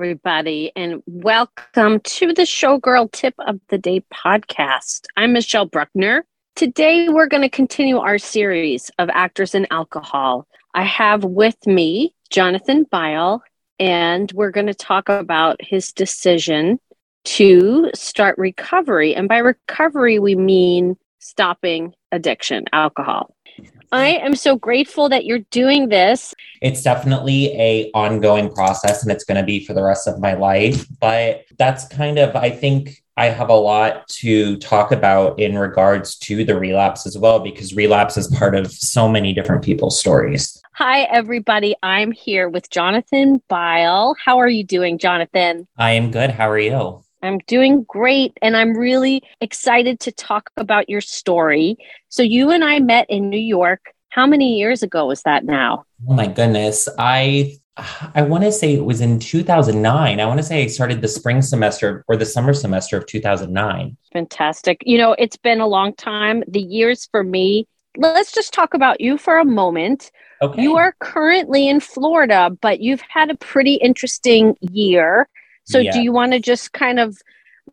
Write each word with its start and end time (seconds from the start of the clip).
everybody, 0.00 0.72
and 0.76 1.02
welcome 1.04 2.00
to 2.00 2.32
the 2.32 2.44
Showgirl 2.44 3.12
Tip 3.12 3.34
of 3.38 3.60
the 3.68 3.76
Day 3.76 4.02
podcast. 4.10 5.04
I'm 5.14 5.34
Michelle 5.34 5.66
Bruckner. 5.66 6.24
Today, 6.56 7.10
we're 7.10 7.26
going 7.26 7.42
to 7.42 7.50
continue 7.50 7.98
our 7.98 8.16
series 8.16 8.90
of 8.98 9.10
actors 9.12 9.54
and 9.54 9.66
alcohol. 9.70 10.46
I 10.72 10.84
have 10.84 11.22
with 11.22 11.66
me 11.66 12.14
Jonathan 12.30 12.86
Byal, 12.90 13.40
and 13.78 14.32
we're 14.32 14.52
going 14.52 14.68
to 14.68 14.74
talk 14.74 15.10
about 15.10 15.60
his 15.62 15.92
decision 15.92 16.80
to 17.24 17.90
start 17.94 18.38
recovery. 18.38 19.14
And 19.14 19.28
by 19.28 19.36
recovery, 19.36 20.18
we 20.18 20.34
mean 20.34 20.96
stopping 21.20 21.94
addiction, 22.10 22.64
alcohol. 22.72 23.34
I 23.92 24.08
am 24.08 24.36
so 24.36 24.56
grateful 24.56 25.08
that 25.08 25.24
you're 25.24 25.46
doing 25.50 25.88
this. 25.88 26.34
It's 26.62 26.82
definitely 26.82 27.48
a 27.60 27.90
ongoing 27.94 28.50
process 28.52 29.02
and 29.02 29.10
it's 29.10 29.24
going 29.24 29.36
to 29.36 29.44
be 29.44 29.64
for 29.64 29.74
the 29.74 29.82
rest 29.82 30.06
of 30.06 30.20
my 30.20 30.34
life, 30.34 30.86
but 31.00 31.44
that's 31.58 31.86
kind 31.88 32.18
of 32.18 32.36
I 32.36 32.50
think 32.50 33.02
I 33.16 33.26
have 33.26 33.50
a 33.50 33.54
lot 33.54 34.08
to 34.08 34.56
talk 34.58 34.92
about 34.92 35.38
in 35.38 35.58
regards 35.58 36.16
to 36.20 36.44
the 36.44 36.58
relapse 36.58 37.06
as 37.06 37.18
well 37.18 37.40
because 37.40 37.74
relapse 37.74 38.16
is 38.16 38.28
part 38.28 38.54
of 38.54 38.70
so 38.70 39.08
many 39.08 39.34
different 39.34 39.62
people's 39.62 39.98
stories. 39.98 40.60
Hi 40.74 41.02
everybody, 41.02 41.74
I'm 41.82 42.12
here 42.12 42.48
with 42.48 42.70
Jonathan 42.70 43.42
Byal. 43.50 44.14
How 44.24 44.38
are 44.38 44.48
you 44.48 44.64
doing, 44.64 44.98
Jonathan? 44.98 45.66
I 45.76 45.92
am 45.92 46.12
good. 46.12 46.30
How 46.30 46.48
are 46.48 46.58
you? 46.58 47.02
I'm 47.22 47.38
doing 47.46 47.84
great 47.84 48.36
and 48.42 48.56
I'm 48.56 48.76
really 48.76 49.22
excited 49.40 50.00
to 50.00 50.12
talk 50.12 50.50
about 50.56 50.88
your 50.88 51.00
story. 51.00 51.76
So, 52.08 52.22
you 52.22 52.50
and 52.50 52.64
I 52.64 52.78
met 52.80 53.06
in 53.08 53.28
New 53.30 53.38
York. 53.38 53.92
How 54.08 54.26
many 54.26 54.58
years 54.58 54.82
ago 54.82 55.06
was 55.06 55.22
that 55.22 55.44
now? 55.44 55.84
Oh 56.08 56.14
my 56.14 56.26
goodness. 56.26 56.88
I 56.98 57.56
I 58.14 58.22
want 58.22 58.44
to 58.44 58.52
say 58.52 58.74
it 58.74 58.84
was 58.84 59.00
in 59.00 59.18
2009. 59.18 60.20
I 60.20 60.26
want 60.26 60.38
to 60.38 60.42
say 60.42 60.64
I 60.64 60.66
started 60.66 61.00
the 61.00 61.08
spring 61.08 61.42
semester 61.42 62.04
or 62.08 62.16
the 62.16 62.26
summer 62.26 62.52
semester 62.52 62.96
of 62.96 63.06
2009. 63.06 63.96
Fantastic. 64.12 64.82
You 64.84 64.98
know, 64.98 65.14
it's 65.18 65.36
been 65.36 65.60
a 65.60 65.66
long 65.66 65.94
time. 65.94 66.42
The 66.48 66.60
years 66.60 67.08
for 67.10 67.22
me, 67.22 67.66
let's 67.96 68.32
just 68.32 68.52
talk 68.52 68.74
about 68.74 69.00
you 69.00 69.16
for 69.16 69.38
a 69.38 69.44
moment. 69.44 70.10
Okay. 70.42 70.62
You 70.62 70.76
are 70.76 70.94
currently 71.00 71.68
in 71.68 71.80
Florida, 71.80 72.50
but 72.60 72.80
you've 72.80 73.02
had 73.02 73.30
a 73.30 73.36
pretty 73.36 73.74
interesting 73.74 74.56
year. 74.60 75.28
So, 75.70 75.78
yeah. 75.78 75.92
do 75.92 76.00
you 76.00 76.12
want 76.12 76.32
to 76.32 76.40
just 76.40 76.72
kind 76.72 76.98
of 76.98 77.16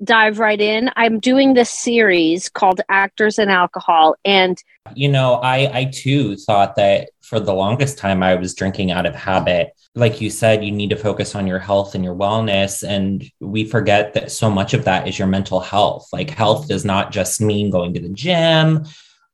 dive 0.03 0.40
right 0.40 0.62
in? 0.62 0.92
I'm 0.95 1.20
doing 1.20 1.53
this 1.53 1.70
series 1.70 2.50
called 2.50 2.81
Actors 2.90 3.40
and 3.40 3.52
Alcohol. 3.52 4.16
And, 4.23 4.62
you 4.95 5.09
know, 5.09 5.36
I, 5.36 5.80
I 5.80 5.86
too 5.86 6.36
thought 6.36 6.75
that 6.75 7.09
for 7.22 7.40
the 7.40 7.53
longest 7.53 7.98
time 7.98 8.23
I 8.23 8.36
was 8.36 8.53
drinking 8.53 8.92
out 8.92 9.06
of 9.06 9.16
habit. 9.16 9.72
Like 9.95 10.22
you 10.22 10.30
said, 10.30 10.64
you 10.64 10.72
need 10.72 10.92
to 10.92 10.95
focus 10.95 11.36
on 11.36 11.48
your 11.48 11.59
health 11.59 11.95
and 11.95 12.03
your 12.03 12.16
wellness. 12.16 12.88
And 12.88 13.30
we 13.40 13.66
forget 13.66 14.14
that 14.14 14.31
so 14.31 14.50
much 14.50 14.73
of 14.73 14.86
that 14.86 15.08
is 15.08 15.18
your 15.18 15.28
mental 15.28 15.59
health. 15.59 16.08
Like, 16.14 16.30
health 16.30 16.68
does 16.68 16.86
not 16.86 17.12
just 17.12 17.42
mean 17.42 17.72
going 17.72 17.94
to 17.95 18.00
the 18.00 18.09
gym, 18.09 18.86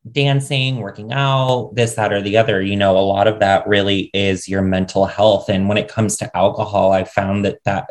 dancing, 0.10 0.78
working 0.78 1.12
out, 1.12 1.72
this, 1.76 1.96
that, 1.96 2.14
or 2.14 2.22
the 2.22 2.38
other. 2.38 2.62
You 2.62 2.78
know, 2.78 2.98
a 2.98 3.00
lot 3.00 3.28
of 3.28 3.40
that 3.40 3.68
really 3.68 4.10
is 4.14 4.48
your 4.48 4.62
mental 4.62 5.06
health. 5.06 5.50
And 5.50 5.68
when 5.68 5.78
it 5.78 5.90
comes 5.90 6.18
to 6.18 6.36
alcohol, 6.36 6.94
I 6.94 7.04
found 7.04 7.44
that 7.46 7.64
that 7.66 7.90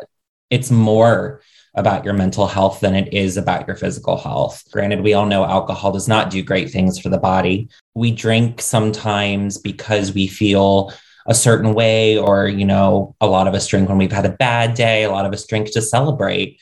it's 0.53 0.69
more 0.69 1.41
about 1.73 2.05
your 2.05 2.13
mental 2.13 2.45
health 2.45 2.79
than 2.79 2.93
it 2.93 3.11
is 3.11 3.37
about 3.37 3.65
your 3.65 3.75
physical 3.75 4.17
health. 4.17 4.63
Granted, 4.71 5.01
we 5.01 5.15
all 5.15 5.25
know 5.25 5.43
alcohol 5.43 5.91
does 5.91 6.07
not 6.07 6.29
do 6.29 6.43
great 6.43 6.69
things 6.69 6.99
for 6.99 7.09
the 7.09 7.17
body. 7.17 7.69
We 7.95 8.11
drink 8.11 8.61
sometimes 8.61 9.57
because 9.57 10.13
we 10.13 10.27
feel 10.27 10.93
a 11.25 11.33
certain 11.33 11.73
way, 11.73 12.19
or, 12.19 12.47
you 12.47 12.65
know, 12.65 13.15
a 13.19 13.25
lot 13.25 13.47
of 13.47 13.55
us 13.55 13.65
drink 13.65 13.89
when 13.89 13.97
we've 13.97 14.11
had 14.11 14.27
a 14.27 14.37
bad 14.37 14.75
day, 14.75 15.05
a 15.05 15.11
lot 15.11 15.25
of 15.25 15.33
us 15.33 15.47
drink 15.47 15.71
to 15.71 15.81
celebrate. 15.81 16.59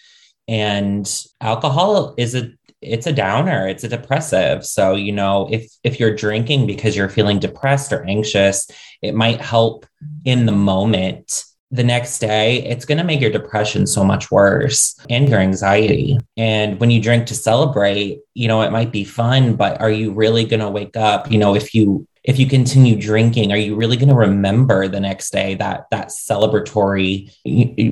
And 0.48 1.06
alcohol 1.42 2.16
is 2.18 2.34
a 2.34 2.52
it's 2.82 3.06
a 3.06 3.14
downer 3.14 3.68
it's 3.68 3.84
a 3.84 3.88
depressive 3.88 4.66
so 4.66 4.96
you 4.96 5.12
know 5.12 5.48
if 5.52 5.72
if 5.84 6.00
you're 6.00 6.16
drinking 6.16 6.66
because 6.66 6.96
you're 6.96 7.08
feeling 7.10 7.38
depressed 7.38 7.94
or 7.94 8.04
anxious 8.06 8.68
it 9.04 9.14
might 9.14 9.40
help 9.40 9.86
in 10.26 10.48
the 10.48 10.52
moment 10.52 11.44
the 11.72 11.84
next 11.84 12.20
day, 12.20 12.64
it's 12.66 12.84
going 12.84 12.98
to 12.98 13.04
make 13.04 13.22
your 13.22 13.32
depression 13.32 13.88
so 13.88 14.04
much 14.04 14.30
worse 14.30 15.00
and 15.10 15.30
your 15.30 15.40
anxiety. 15.40 16.20
And 16.36 16.80
when 16.80 16.92
you 16.92 17.02
drink 17.02 17.28
to 17.28 17.36
celebrate, 17.36 18.20
you 18.34 18.50
know, 18.50 18.62
it 18.62 18.72
might 18.72 18.92
be 18.92 19.06
fun, 19.06 19.56
but 19.56 19.80
are 19.80 19.90
you 19.90 20.12
really 20.12 20.44
going 20.44 20.60
to 20.60 20.70
wake 20.70 20.98
up? 20.98 21.32
You 21.32 21.38
know, 21.38 21.56
if 21.56 21.74
you 21.74 22.08
if 22.24 22.38
you 22.38 22.46
continue 22.46 22.96
drinking 22.96 23.52
are 23.52 23.58
you 23.58 23.76
really 23.76 23.98
going 23.98 24.10
to 24.10 24.16
remember 24.16 24.88
the 24.88 25.00
next 25.00 25.32
day 25.32 25.56
that 25.56 25.88
that 25.92 26.10
celebratory 26.10 27.32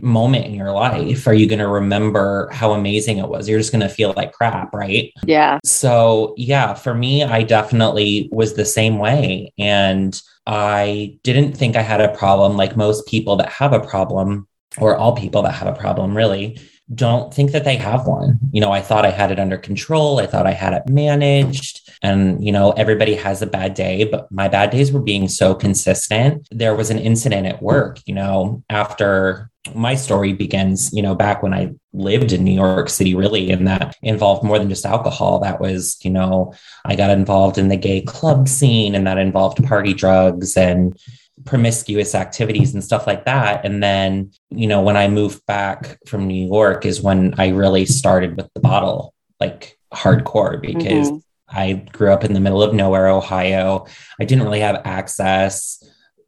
moment 0.04 0.46
in 0.46 0.54
your 0.54 0.72
life? 0.72 1.28
Are 1.28 1.34
you 1.34 1.48
going 1.48 1.60
to 1.60 1.68
remember 1.68 2.50
how 2.52 2.74
amazing 2.74 3.18
it 3.18 3.28
was? 3.28 3.50
You're 3.50 3.60
just 3.60 3.72
going 3.72 3.88
to 3.88 3.90
feel 3.90 4.14
like 4.16 4.34
crap 4.34 4.74
right? 4.74 5.12
Yeah. 5.26 5.60
So 5.64 6.36
yeah 6.38 6.74
for 6.74 6.94
me 6.94 7.24
i 7.24 7.44
definitely 7.44 8.30
was 8.32 8.54
the 8.54 8.66
same 8.66 8.98
way 8.98 9.52
and 9.58 10.22
i 10.48 11.18
didn't 11.24 11.54
think 11.54 11.76
i 11.76 11.82
had 11.82 12.02
a 12.02 12.16
problem 12.16 12.58
like 12.58 12.76
most 12.78 13.06
people 13.08 13.36
that 13.36 13.50
have 13.50 13.74
a 13.74 13.80
problem 13.80 14.48
or 14.78 14.96
all 14.96 15.16
people 15.16 15.42
that 15.42 15.54
have 15.54 15.68
a 15.68 15.78
problem 15.78 16.16
really 16.16 16.60
don't 16.94 17.34
think 17.34 17.52
that 17.52 17.66
they 17.66 17.76
have 17.76 18.08
one. 18.08 18.40
You 18.52 18.62
know, 18.62 18.72
I 18.72 18.82
thought 18.82 19.06
I 19.06 19.12
had 19.12 19.32
it 19.32 19.40
under 19.40 19.58
control. 19.58 20.20
I 20.20 20.26
thought 20.26 20.48
I 20.48 20.54
had 20.54 20.74
it 20.74 20.90
managed. 20.90 21.92
And, 22.02 22.44
you 22.44 22.52
know, 22.52 22.72
everybody 22.72 23.16
has 23.16 23.42
a 23.42 23.48
bad 23.48 23.74
day, 23.74 24.06
but 24.06 24.32
my 24.32 24.48
bad 24.48 24.72
days 24.72 24.92
were 24.92 25.02
being 25.02 25.28
so 25.28 25.54
consistent. 25.54 26.48
There 26.50 26.76
was 26.76 26.90
an 26.90 26.98
incident 26.98 27.46
at 27.46 27.62
work, 27.62 28.00
you 28.06 28.16
know, 28.16 28.64
after 28.70 29.52
my 29.76 29.94
story 29.94 30.34
begins, 30.34 30.92
you 30.94 31.02
know, 31.02 31.14
back 31.14 31.44
when 31.44 31.54
I 31.54 31.74
lived 31.94 32.32
in 32.32 32.44
New 32.44 32.54
York 32.54 32.90
City, 32.90 33.14
really, 33.14 33.52
and 33.52 33.68
that 33.68 33.96
involved 34.02 34.44
more 34.44 34.58
than 34.58 34.70
just 34.70 34.86
alcohol. 34.86 35.40
That 35.40 35.60
was, 35.60 35.98
you 36.02 36.10
know, 36.10 36.54
I 36.86 36.96
got 36.96 37.12
involved 37.12 37.58
in 37.58 37.68
the 37.68 37.78
gay 37.78 38.02
club 38.02 38.48
scene 38.48 38.96
and 38.96 39.06
that 39.06 39.18
involved 39.18 39.64
party 39.64 39.94
drugs 39.94 40.56
and 40.56 40.98
promiscuous 41.46 42.16
activities 42.16 42.74
and 42.74 42.84
stuff 42.84 43.08
like 43.08 43.26
that. 43.26 43.66
And 43.66 43.82
then, 43.82 44.32
you 44.50 44.68
know, 44.68 44.82
when 44.82 44.98
I 44.98 45.08
moved 45.08 45.46
back 45.46 46.00
from 46.06 46.28
New 46.28 46.48
York 46.48 46.86
is 46.86 47.02
when 47.02 47.34
I 47.38 47.50
really 47.50 47.86
started 47.86 48.36
with 48.38 48.50
the 48.54 48.62
bottle, 48.62 49.14
like 49.40 49.78
hardcore, 49.94 50.62
because 50.62 51.12
mm-hmm. 51.12 51.18
I 51.50 51.74
grew 51.92 52.12
up 52.12 52.24
in 52.24 52.34
the 52.34 52.40
middle 52.40 52.62
of 52.62 52.74
nowhere, 52.74 53.08
Ohio. 53.08 53.86
I 54.20 54.26
didn't 54.26 54.44
really 54.44 54.60
have 54.60 54.82
access 54.86 55.84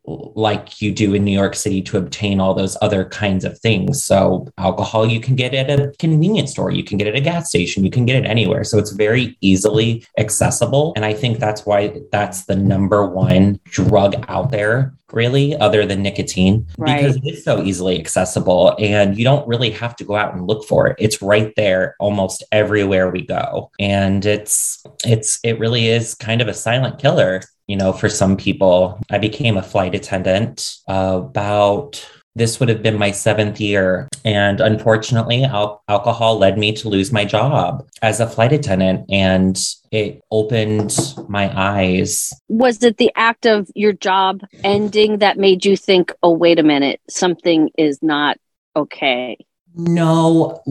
like 0.06 0.82
you 0.82 0.92
do 0.92 1.14
in 1.14 1.24
New 1.24 1.32
York 1.32 1.56
City 1.56 1.82
to 1.84 1.98
obtain 1.98 2.40
all 2.40 2.54
those 2.54 2.76
other 2.82 3.06
kinds 3.06 3.46
of 3.46 3.58
things. 3.60 4.04
So, 4.04 4.48
alcohol 4.58 5.06
you 5.06 5.20
can 5.20 5.36
get 5.36 5.54
at 5.54 5.70
a 5.70 5.94
convenience 6.00 6.52
store, 6.52 6.72
you 6.72 6.84
can 6.84 6.98
get 6.98 7.08
at 7.08 7.16
a 7.16 7.22
gas 7.22 7.50
station, 7.50 7.84
you 7.84 7.92
can 7.92 8.06
get 8.06 8.16
it 8.16 8.28
anywhere. 8.28 8.64
So, 8.64 8.78
it's 8.78 8.92
very 8.92 9.38
easily 9.42 10.06
accessible. 10.18 10.94
And 10.96 11.06
I 11.06 11.14
think 11.14 11.40
that's 11.40 11.66
why 11.66 12.00
that's 12.12 12.46
the 12.46 12.56
number 12.56 13.06
one 13.06 13.60
drug 13.66 14.26
out 14.28 14.52
there, 14.52 14.96
really, 15.12 15.56
other 15.58 15.86
than 15.86 16.02
nicotine, 16.02 16.66
right. 16.78 17.02
because 17.02 17.20
it's 17.24 17.44
so 17.44 17.62
easily 17.62 18.00
accessible 18.00 18.76
and 18.80 19.18
you 19.18 19.24
don't 19.24 19.48
really 19.48 19.70
have 19.70 19.96
to 19.98 20.04
go 20.04 20.16
out 20.16 20.34
and 20.34 20.48
look 20.48 20.66
for 20.66 20.88
it. 20.88 20.96
It's 21.00 21.22
right 21.22 21.54
there 21.56 21.96
almost 22.00 22.44
everywhere 22.52 23.12
we 23.12 23.22
go. 23.22 23.72
And 23.80 24.26
it's, 24.26 24.84
it's, 25.06 25.40
it 25.44 25.60
really 25.60 25.90
is 25.90 26.16
kind 26.16 26.42
of 26.42 26.48
a 26.48 26.54
silent 26.54 27.00
killer 27.00 27.42
you 27.72 27.78
know, 27.78 27.94
for 27.94 28.10
some 28.10 28.36
people, 28.36 29.00
I 29.10 29.18
became 29.18 29.56
a 29.56 29.64
flight 29.64 29.96
attendant 29.96 30.76
uh, 30.90 31.22
about 31.24 32.06
this 32.36 32.60
would 32.60 32.68
have 32.68 32.84
been 32.84 32.98
my 32.98 33.12
seventh 33.12 33.62
year. 33.62 34.10
And 34.26 34.60
unfortunately, 34.60 35.46
al- 35.46 35.82
alcohol 35.88 36.38
led 36.38 36.58
me 36.58 36.74
to 36.74 36.90
lose 36.90 37.14
my 37.14 37.24
job 37.24 37.88
as 38.02 38.20
a 38.20 38.28
flight 38.28 38.52
attendant. 38.52 39.06
And 39.10 39.58
it 39.90 40.22
opened 40.32 41.16
my 41.30 41.50
eyes. 41.58 42.34
Was 42.50 42.84
it 42.84 42.98
the 42.98 43.12
act 43.16 43.46
of 43.46 43.70
your 43.74 43.94
job 43.94 44.42
ending 44.66 45.20
that 45.20 45.38
made 45.38 45.64
you 45.64 45.78
think, 45.78 46.12
oh, 46.24 46.34
wait 46.34 46.60
a 46.60 46.64
minute, 46.64 47.00
something 47.10 47.70
is 47.78 48.00
not 48.02 48.38
okay? 48.76 49.38
No, 49.76 50.62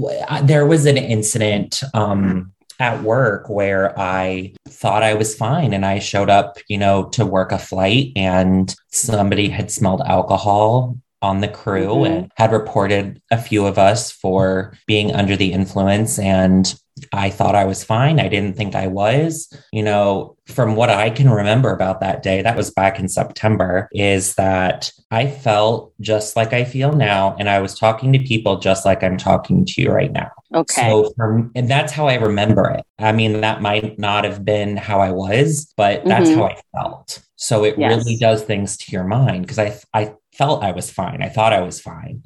there 0.42 0.66
was 0.66 0.84
an 0.84 0.98
incident. 0.98 1.82
Um, 1.94 2.52
at 2.80 3.02
work 3.02 3.48
where 3.48 3.96
I 3.98 4.54
thought 4.68 5.02
I 5.02 5.14
was 5.14 5.34
fine 5.34 5.72
and 5.72 5.84
I 5.86 5.98
showed 5.98 6.30
up, 6.30 6.56
you 6.66 6.78
know, 6.78 7.04
to 7.10 7.26
work 7.26 7.52
a 7.52 7.58
flight 7.58 8.12
and 8.16 8.74
somebody 8.90 9.48
had 9.48 9.70
smelled 9.70 10.00
alcohol 10.06 10.96
on 11.22 11.40
the 11.40 11.48
crew 11.48 11.88
mm-hmm. 11.88 12.12
and 12.12 12.32
had 12.36 12.52
reported 12.52 13.20
a 13.30 13.40
few 13.40 13.66
of 13.66 13.78
us 13.78 14.10
for 14.10 14.76
being 14.86 15.12
under 15.12 15.36
the 15.36 15.52
influence 15.52 16.18
and 16.18 16.74
I 17.12 17.30
thought 17.30 17.54
I 17.54 17.64
was 17.64 17.82
fine. 17.82 18.20
I 18.20 18.28
didn't 18.28 18.56
think 18.56 18.74
I 18.74 18.86
was. 18.86 19.52
You 19.72 19.82
know, 19.82 20.36
from 20.46 20.76
what 20.76 20.90
I 20.90 21.10
can 21.10 21.30
remember 21.30 21.72
about 21.72 22.00
that 22.00 22.22
day, 22.22 22.42
that 22.42 22.56
was 22.56 22.70
back 22.70 22.98
in 22.98 23.08
September, 23.08 23.88
is 23.92 24.34
that 24.34 24.92
I 25.10 25.28
felt 25.28 25.92
just 26.00 26.36
like 26.36 26.52
I 26.52 26.64
feel 26.64 26.92
now. 26.92 27.36
And 27.38 27.48
I 27.48 27.60
was 27.60 27.78
talking 27.78 28.12
to 28.12 28.18
people 28.18 28.58
just 28.58 28.84
like 28.84 29.02
I'm 29.02 29.16
talking 29.16 29.64
to 29.64 29.82
you 29.82 29.90
right 29.90 30.12
now. 30.12 30.30
Okay. 30.54 30.88
So, 30.88 31.12
from, 31.16 31.50
and 31.54 31.68
that's 31.70 31.92
how 31.92 32.06
I 32.08 32.14
remember 32.14 32.68
it. 32.70 32.84
I 32.98 33.12
mean, 33.12 33.40
that 33.40 33.62
might 33.62 33.98
not 33.98 34.24
have 34.24 34.44
been 34.44 34.76
how 34.76 35.00
I 35.00 35.10
was, 35.12 35.72
but 35.76 36.04
that's 36.04 36.28
mm-hmm. 36.28 36.40
how 36.40 36.46
I 36.46 36.60
felt. 36.72 37.22
So 37.36 37.64
it 37.64 37.78
yes. 37.78 37.96
really 37.96 38.16
does 38.18 38.42
things 38.42 38.76
to 38.78 38.92
your 38.92 39.04
mind 39.04 39.42
because 39.46 39.58
I, 39.58 39.78
I 39.94 40.14
felt 40.34 40.62
I 40.62 40.72
was 40.72 40.90
fine. 40.90 41.22
I 41.22 41.28
thought 41.28 41.52
I 41.52 41.62
was 41.62 41.80
fine. 41.80 42.22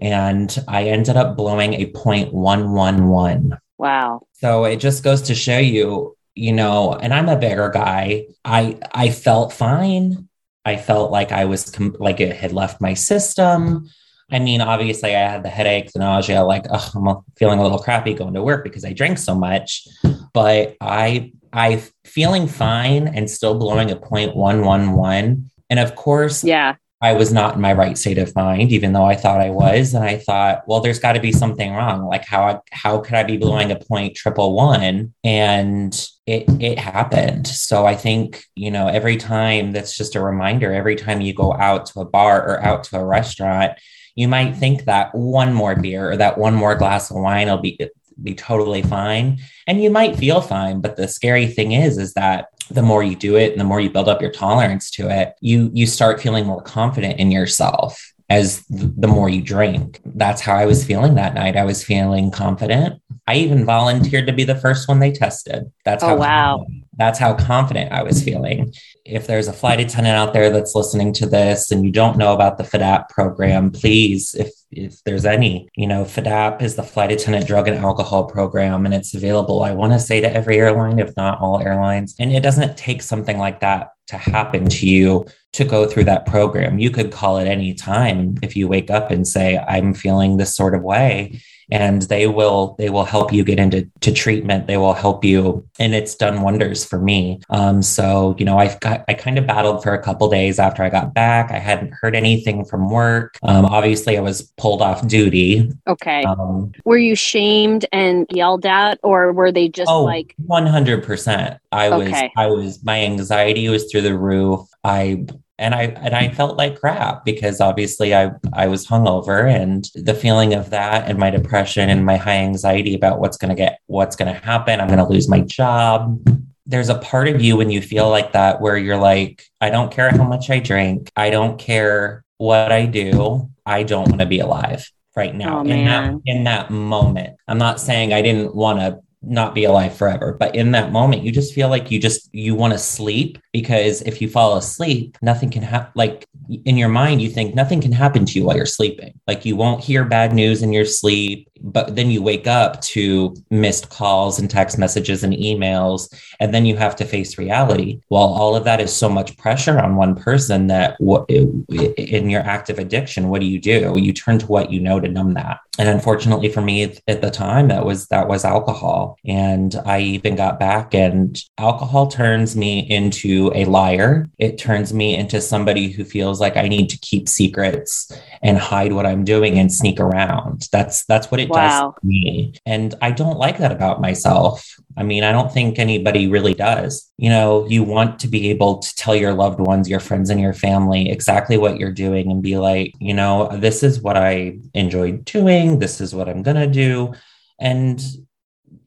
and 0.00 0.64
I 0.68 0.84
ended 0.84 1.16
up 1.16 1.36
blowing 1.36 1.74
a 1.74 1.86
0.111. 1.86 3.58
Wow. 3.78 4.26
So 4.34 4.64
it 4.64 4.76
just 4.76 5.04
goes 5.04 5.22
to 5.22 5.34
show 5.34 5.58
you, 5.58 6.16
you 6.34 6.52
know, 6.52 6.92
and 6.94 7.14
I'm 7.14 7.28
a 7.28 7.36
bigger 7.36 7.70
guy. 7.70 8.26
I 8.44 8.78
I 8.92 9.10
felt 9.10 9.52
fine. 9.52 10.28
I 10.64 10.76
felt 10.76 11.10
like 11.10 11.32
I 11.32 11.46
was 11.46 11.70
com- 11.70 11.96
like 11.98 12.20
it 12.20 12.36
had 12.36 12.52
left 12.52 12.80
my 12.80 12.94
system. 12.94 13.88
I 14.30 14.38
mean, 14.40 14.60
obviously, 14.60 15.16
I 15.16 15.20
had 15.20 15.42
the 15.42 15.48
headache, 15.48 15.90
the 15.92 16.00
nausea, 16.00 16.44
like 16.44 16.66
ugh, 16.70 16.90
I'm 16.94 17.22
feeling 17.38 17.58
a 17.58 17.62
little 17.62 17.78
crappy 17.78 18.12
going 18.12 18.34
to 18.34 18.42
work 18.42 18.62
because 18.62 18.84
I 18.84 18.92
drank 18.92 19.16
so 19.16 19.34
much. 19.34 19.88
But 20.34 20.76
I, 20.82 21.32
I 21.52 21.82
feeling 22.04 22.46
fine 22.46 23.08
and 23.08 23.30
still 23.30 23.58
blowing 23.58 23.90
a 23.90 23.96
point 23.96 24.36
one 24.36 24.64
one 24.66 24.92
one. 24.92 25.50
And 25.70 25.78
of 25.78 25.94
course, 25.94 26.44
yeah, 26.44 26.74
I 27.00 27.12
was 27.12 27.32
not 27.32 27.54
in 27.54 27.60
my 27.60 27.72
right 27.72 27.96
state 27.96 28.18
of 28.18 28.34
mind, 28.34 28.72
even 28.72 28.92
though 28.92 29.04
I 29.04 29.14
thought 29.14 29.40
I 29.40 29.48
mm-hmm. 29.48 29.54
was. 29.54 29.94
And 29.94 30.04
I 30.04 30.18
thought, 30.18 30.64
well, 30.66 30.80
there's 30.80 30.98
got 30.98 31.12
to 31.12 31.20
be 31.20 31.30
something 31.30 31.72
wrong. 31.72 32.06
Like 32.06 32.24
how 32.24 32.62
how 32.72 32.98
could 32.98 33.14
I 33.14 33.22
be 33.22 33.34
mm-hmm. 33.34 33.42
blowing 33.42 33.70
a 33.70 33.76
point 33.76 34.16
triple 34.16 34.54
one? 34.54 35.14
And 35.22 35.94
it 36.26 36.44
it 36.60 36.78
happened. 36.78 37.46
So 37.46 37.86
I 37.86 37.94
think, 37.94 38.44
you 38.56 38.70
know, 38.70 38.88
every 38.88 39.16
time 39.16 39.72
that's 39.72 39.96
just 39.96 40.16
a 40.16 40.20
reminder, 40.20 40.72
every 40.72 40.96
time 40.96 41.20
you 41.20 41.34
go 41.34 41.52
out 41.54 41.86
to 41.86 42.00
a 42.00 42.04
bar 42.04 42.42
or 42.42 42.60
out 42.62 42.84
to 42.84 42.98
a 42.98 43.04
restaurant, 43.04 43.78
you 44.16 44.26
might 44.26 44.56
think 44.56 44.84
that 44.86 45.14
one 45.14 45.54
more 45.54 45.76
beer 45.76 46.10
or 46.10 46.16
that 46.16 46.38
one 46.38 46.54
more 46.54 46.74
glass 46.74 47.10
of 47.10 47.18
wine 47.18 47.46
will 47.46 47.58
be 47.58 47.78
be 48.22 48.34
totally 48.34 48.82
fine. 48.82 49.38
And 49.66 49.82
you 49.82 49.90
might 49.90 50.16
feel 50.16 50.40
fine 50.40 50.80
but 50.80 50.96
the 50.96 51.08
scary 51.08 51.46
thing 51.46 51.72
is 51.72 51.98
is 51.98 52.14
that 52.14 52.48
the 52.70 52.82
more 52.82 53.02
you 53.02 53.16
do 53.16 53.36
it 53.36 53.52
and 53.52 53.60
the 53.60 53.64
more 53.64 53.80
you 53.80 53.90
build 53.90 54.08
up 54.08 54.20
your 54.20 54.30
tolerance 54.30 54.90
to 54.90 55.08
it 55.08 55.34
you 55.40 55.70
you 55.72 55.86
start 55.86 56.20
feeling 56.20 56.44
more 56.44 56.62
confident 56.62 57.18
in 57.18 57.30
yourself 57.30 58.12
as 58.30 58.62
the 58.68 59.08
more 59.08 59.28
you 59.28 59.40
drink. 59.40 60.00
That's 60.04 60.42
how 60.42 60.54
i 60.54 60.66
was 60.66 60.84
feeling 60.84 61.14
that 61.14 61.34
night. 61.34 61.56
I 61.56 61.64
was 61.64 61.82
feeling 61.82 62.30
confident. 62.30 63.00
I 63.26 63.36
even 63.36 63.64
volunteered 63.64 64.26
to 64.26 64.32
be 64.32 64.44
the 64.44 64.54
first 64.54 64.88
one 64.88 65.00
they 65.00 65.12
tested. 65.12 65.70
That's 65.84 66.04
oh, 66.04 66.08
how 66.08 66.16
wow. 66.16 66.66
that's 66.96 67.18
how 67.18 67.34
confident 67.34 67.92
I 67.92 68.02
was 68.02 68.22
feeling. 68.22 68.74
If 69.04 69.26
there's 69.26 69.48
a 69.48 69.52
flight 69.52 69.80
attendant 69.80 70.16
out 70.16 70.32
there 70.34 70.50
that's 70.50 70.74
listening 70.74 71.12
to 71.14 71.26
this 71.26 71.70
and 71.70 71.84
you 71.84 71.90
don't 71.90 72.18
know 72.18 72.34
about 72.34 72.58
the 72.58 72.64
FADAP 72.64 73.08
program, 73.08 73.70
please, 73.70 74.34
if 74.34 74.50
if 74.70 75.02
there's 75.04 75.24
any, 75.24 75.68
you 75.74 75.86
know, 75.86 76.04
FADAP 76.04 76.62
is 76.62 76.76
the 76.76 76.82
flight 76.82 77.12
attendant 77.12 77.46
drug 77.46 77.68
and 77.68 77.78
alcohol 77.78 78.24
program, 78.24 78.84
and 78.84 78.94
it's 78.94 79.14
available, 79.14 79.62
I 79.62 79.72
want 79.72 79.92
to 79.92 79.98
say 79.98 80.20
to 80.20 80.32
every 80.32 80.58
airline, 80.58 80.98
if 80.98 81.16
not 81.16 81.40
all 81.40 81.60
airlines. 81.60 82.14
And 82.18 82.32
it 82.32 82.42
doesn't 82.42 82.76
take 82.76 83.02
something 83.02 83.38
like 83.38 83.60
that 83.60 83.90
to 84.08 84.16
happen 84.16 84.68
to 84.68 84.86
you 84.86 85.26
to 85.52 85.64
go 85.64 85.86
through 85.86 86.04
that 86.04 86.26
program. 86.26 86.78
You 86.78 86.90
could 86.90 87.10
call 87.12 87.38
it 87.38 87.46
any 87.46 87.74
time 87.74 88.36
if 88.42 88.56
you 88.56 88.68
wake 88.68 88.90
up 88.90 89.10
and 89.10 89.26
say, 89.26 89.58
I'm 89.58 89.94
feeling 89.94 90.36
this 90.36 90.54
sort 90.54 90.74
of 90.74 90.82
way 90.82 91.40
and 91.70 92.02
they 92.02 92.26
will 92.26 92.74
they 92.78 92.90
will 92.90 93.04
help 93.04 93.32
you 93.32 93.44
get 93.44 93.58
into 93.58 93.88
to 94.00 94.12
treatment. 94.12 94.66
They 94.66 94.76
will 94.76 94.94
help 94.94 95.24
you 95.24 95.66
and 95.78 95.94
it's 95.94 96.14
done 96.14 96.42
wonders 96.42 96.84
for 96.84 96.98
me. 96.98 97.40
Um, 97.50 97.82
so 97.82 98.34
you 98.38 98.44
know 98.44 98.58
i've 98.58 98.78
got 98.80 99.04
i 99.08 99.14
kind 99.14 99.38
of 99.38 99.46
battled 99.46 99.82
for 99.82 99.92
a 99.92 100.02
couple 100.02 100.28
days 100.28 100.58
after 100.58 100.82
i 100.82 100.88
got 100.88 101.14
back. 101.14 101.50
I 101.50 101.58
hadn't 101.58 101.92
heard 101.92 102.14
anything 102.14 102.64
from 102.64 102.90
work. 102.90 103.38
Um, 103.42 103.64
obviously 103.64 104.16
i 104.16 104.20
was 104.20 104.42
pulled 104.56 104.82
off 104.82 105.06
duty. 105.06 105.70
Okay. 105.86 106.22
Um, 106.24 106.72
were 106.84 106.98
you 106.98 107.14
shamed 107.14 107.86
and 107.92 108.26
yelled 108.30 108.66
at 108.66 108.98
or 109.02 109.32
were 109.32 109.52
they 109.52 109.68
just 109.68 109.90
oh, 109.90 110.04
like 110.04 110.34
100% 110.48 111.58
i 111.72 111.90
was 111.90 112.12
i 112.36 112.46
was 112.46 112.82
my 112.82 113.00
anxiety 113.02 113.68
was 113.68 113.90
through 113.90 113.97
the 114.00 114.16
roof. 114.16 114.68
I 114.84 115.26
and 115.58 115.74
I 115.74 115.82
and 115.82 116.14
I 116.14 116.30
felt 116.30 116.56
like 116.56 116.80
crap 116.80 117.24
because 117.24 117.60
obviously 117.60 118.14
I 118.14 118.30
I 118.52 118.68
was 118.68 118.86
hungover 118.86 119.52
and 119.52 119.88
the 119.94 120.14
feeling 120.14 120.54
of 120.54 120.70
that 120.70 121.08
and 121.08 121.18
my 121.18 121.30
depression 121.30 121.90
and 121.90 122.06
my 122.06 122.16
high 122.16 122.38
anxiety 122.38 122.94
about 122.94 123.18
what's 123.18 123.36
going 123.36 123.50
to 123.50 123.54
get 123.54 123.80
what's 123.86 124.16
going 124.16 124.32
to 124.32 124.40
happen. 124.40 124.80
I'm 124.80 124.86
going 124.86 124.98
to 124.98 125.08
lose 125.08 125.28
my 125.28 125.40
job. 125.40 126.20
There's 126.64 126.90
a 126.90 126.98
part 126.98 127.28
of 127.28 127.42
you 127.42 127.56
when 127.56 127.70
you 127.70 127.80
feel 127.80 128.08
like 128.08 128.32
that 128.32 128.60
where 128.60 128.76
you're 128.76 128.98
like 128.98 129.44
I 129.60 129.70
don't 129.70 129.90
care 129.90 130.10
how 130.10 130.24
much 130.24 130.48
I 130.48 130.60
drink. 130.60 131.10
I 131.16 131.30
don't 131.30 131.58
care 131.58 132.24
what 132.36 132.70
I 132.70 132.86
do. 132.86 133.50
I 133.66 133.82
don't 133.82 134.08
want 134.08 134.20
to 134.20 134.26
be 134.26 134.38
alive 134.38 134.88
right 135.16 135.34
now. 135.34 135.58
Oh, 135.58 135.62
in 135.62 135.84
that 135.86 136.14
in 136.24 136.44
that 136.44 136.70
moment. 136.70 137.36
I'm 137.48 137.58
not 137.58 137.80
saying 137.80 138.12
I 138.12 138.22
didn't 138.22 138.54
want 138.54 138.78
to 138.78 139.00
not 139.22 139.54
be 139.54 139.64
alive 139.64 139.96
forever. 139.96 140.36
But 140.38 140.54
in 140.54 140.70
that 140.72 140.92
moment 140.92 141.22
you 141.22 141.32
just 141.32 141.54
feel 141.54 141.68
like 141.68 141.90
you 141.90 142.00
just 142.00 142.28
you 142.32 142.54
want 142.54 142.72
to 142.72 142.78
sleep 142.78 143.38
because 143.52 144.02
if 144.02 144.20
you 144.22 144.28
fall 144.28 144.56
asleep 144.56 145.16
nothing 145.22 145.50
can 145.50 145.62
happen 145.62 145.92
like 145.94 146.26
in 146.64 146.76
your 146.76 146.88
mind 146.88 147.20
you 147.20 147.28
think 147.28 147.54
nothing 147.54 147.80
can 147.80 147.92
happen 147.92 148.24
to 148.24 148.38
you 148.38 148.44
while 148.44 148.56
you're 148.56 148.66
sleeping. 148.66 149.18
Like 149.26 149.44
you 149.44 149.56
won't 149.56 149.82
hear 149.82 150.04
bad 150.04 150.32
news 150.32 150.62
in 150.62 150.72
your 150.72 150.84
sleep 150.84 151.48
but 151.60 151.96
then 151.96 152.10
you 152.10 152.22
wake 152.22 152.46
up 152.46 152.80
to 152.80 153.34
missed 153.50 153.88
calls 153.90 154.38
and 154.38 154.50
text 154.50 154.78
messages 154.78 155.24
and 155.24 155.34
emails 155.34 156.12
and 156.40 156.54
then 156.54 156.66
you 156.66 156.76
have 156.76 156.96
to 156.96 157.04
face 157.04 157.38
reality. 157.38 158.00
Well 158.10 158.22
all 158.22 158.56
of 158.56 158.64
that 158.64 158.80
is 158.80 158.94
so 158.94 159.08
much 159.08 159.36
pressure 159.36 159.78
on 159.78 159.96
one 159.96 160.14
person 160.14 160.66
that 160.68 160.96
in 161.00 162.30
your 162.30 162.42
active 162.42 162.78
addiction 162.78 163.28
what 163.28 163.40
do 163.40 163.46
you 163.46 163.60
do? 163.60 163.94
You 163.96 164.12
turn 164.12 164.38
to 164.38 164.46
what 164.46 164.70
you 164.70 164.80
know 164.80 165.00
to 165.00 165.08
numb 165.08 165.34
that. 165.34 165.58
And 165.78 165.88
unfortunately 165.88 166.48
for 166.48 166.60
me 166.60 166.96
at 167.06 167.20
the 167.20 167.30
time 167.30 167.68
that 167.68 167.84
was 167.84 168.06
that 168.08 168.28
was 168.28 168.44
alcohol. 168.44 169.18
And 169.24 169.74
i 169.84 170.00
even 170.00 170.36
got 170.36 170.58
back 170.58 170.94
and 170.94 171.40
alcohol 171.58 172.08
turns 172.08 172.56
me 172.56 172.80
into 172.80 173.52
a 173.54 173.64
liar. 173.64 174.26
It 174.38 174.58
turns 174.58 174.92
me 174.92 175.16
into 175.16 175.40
somebody 175.40 175.90
who 175.90 176.04
feels 176.04 176.40
like 176.40 176.56
i 176.56 176.68
need 176.68 176.88
to 176.90 176.98
keep 176.98 177.28
secrets 177.28 178.10
and 178.42 178.58
hide 178.58 178.92
what 178.92 179.06
i'm 179.06 179.24
doing 179.24 179.58
and 179.58 179.72
sneak 179.72 180.00
around. 180.00 180.68
That's 180.72 181.04
that's 181.06 181.30
what 181.30 181.40
it 181.40 181.47
wow. 181.48 181.94
does 181.94 182.04
me 182.04 182.52
and 182.66 182.94
i 183.02 183.10
don't 183.10 183.38
like 183.38 183.58
that 183.58 183.72
about 183.72 184.00
myself 184.00 184.78
I 184.98 185.04
mean, 185.04 185.22
I 185.22 185.30
don't 185.30 185.52
think 185.52 185.78
anybody 185.78 186.26
really 186.26 186.54
does. 186.54 187.08
You 187.18 187.30
know, 187.30 187.68
you 187.68 187.84
want 187.84 188.18
to 188.18 188.28
be 188.28 188.50
able 188.50 188.78
to 188.78 188.96
tell 188.96 189.14
your 189.14 189.32
loved 189.32 189.60
ones, 189.60 189.88
your 189.88 190.00
friends, 190.00 190.28
and 190.28 190.40
your 190.40 190.52
family 190.52 191.08
exactly 191.08 191.56
what 191.56 191.78
you're 191.78 191.92
doing 191.92 192.32
and 192.32 192.42
be 192.42 192.58
like, 192.58 192.92
you 192.98 193.14
know, 193.14 193.48
this 193.58 193.84
is 193.84 194.00
what 194.00 194.16
I 194.16 194.58
enjoyed 194.74 195.24
doing. 195.24 195.78
This 195.78 196.00
is 196.00 196.16
what 196.16 196.28
I'm 196.28 196.42
going 196.42 196.56
to 196.56 196.66
do. 196.66 197.14
And 197.60 198.04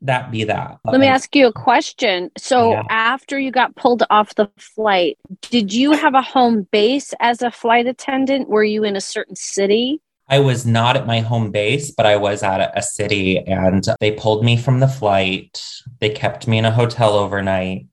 that 0.01 0.31
be 0.31 0.43
that. 0.43 0.79
Let 0.83 0.99
me 0.99 1.07
ask 1.07 1.33
you 1.33 1.47
a 1.47 1.53
question. 1.53 2.29
So, 2.37 2.73
yeah. 2.73 2.83
after 2.89 3.39
you 3.39 3.49
got 3.49 3.77
pulled 3.77 4.03
off 4.09 4.35
the 4.35 4.49
flight, 4.57 5.17
did 5.49 5.71
you 5.71 5.93
have 5.93 6.13
a 6.13 6.21
home 6.21 6.67
base 6.73 7.13
as 7.21 7.41
a 7.41 7.51
flight 7.51 7.87
attendant? 7.87 8.49
Were 8.49 8.65
you 8.65 8.83
in 8.83 8.97
a 8.97 9.01
certain 9.01 9.37
city? 9.37 10.01
I 10.31 10.39
was 10.39 10.65
not 10.65 10.95
at 10.95 11.05
my 11.05 11.19
home 11.19 11.51
base, 11.51 11.91
but 11.91 12.05
I 12.05 12.15
was 12.15 12.41
at 12.41 12.71
a, 12.75 12.81
city 12.81 13.37
and 13.37 13.85
they 13.99 14.13
pulled 14.13 14.45
me 14.45 14.55
from 14.55 14.79
the 14.79 14.87
flight. 14.87 15.61
They 15.99 16.09
kept 16.09 16.47
me 16.47 16.57
in 16.57 16.63
a 16.63 16.71
hotel 16.71 17.13
overnight 17.15 17.87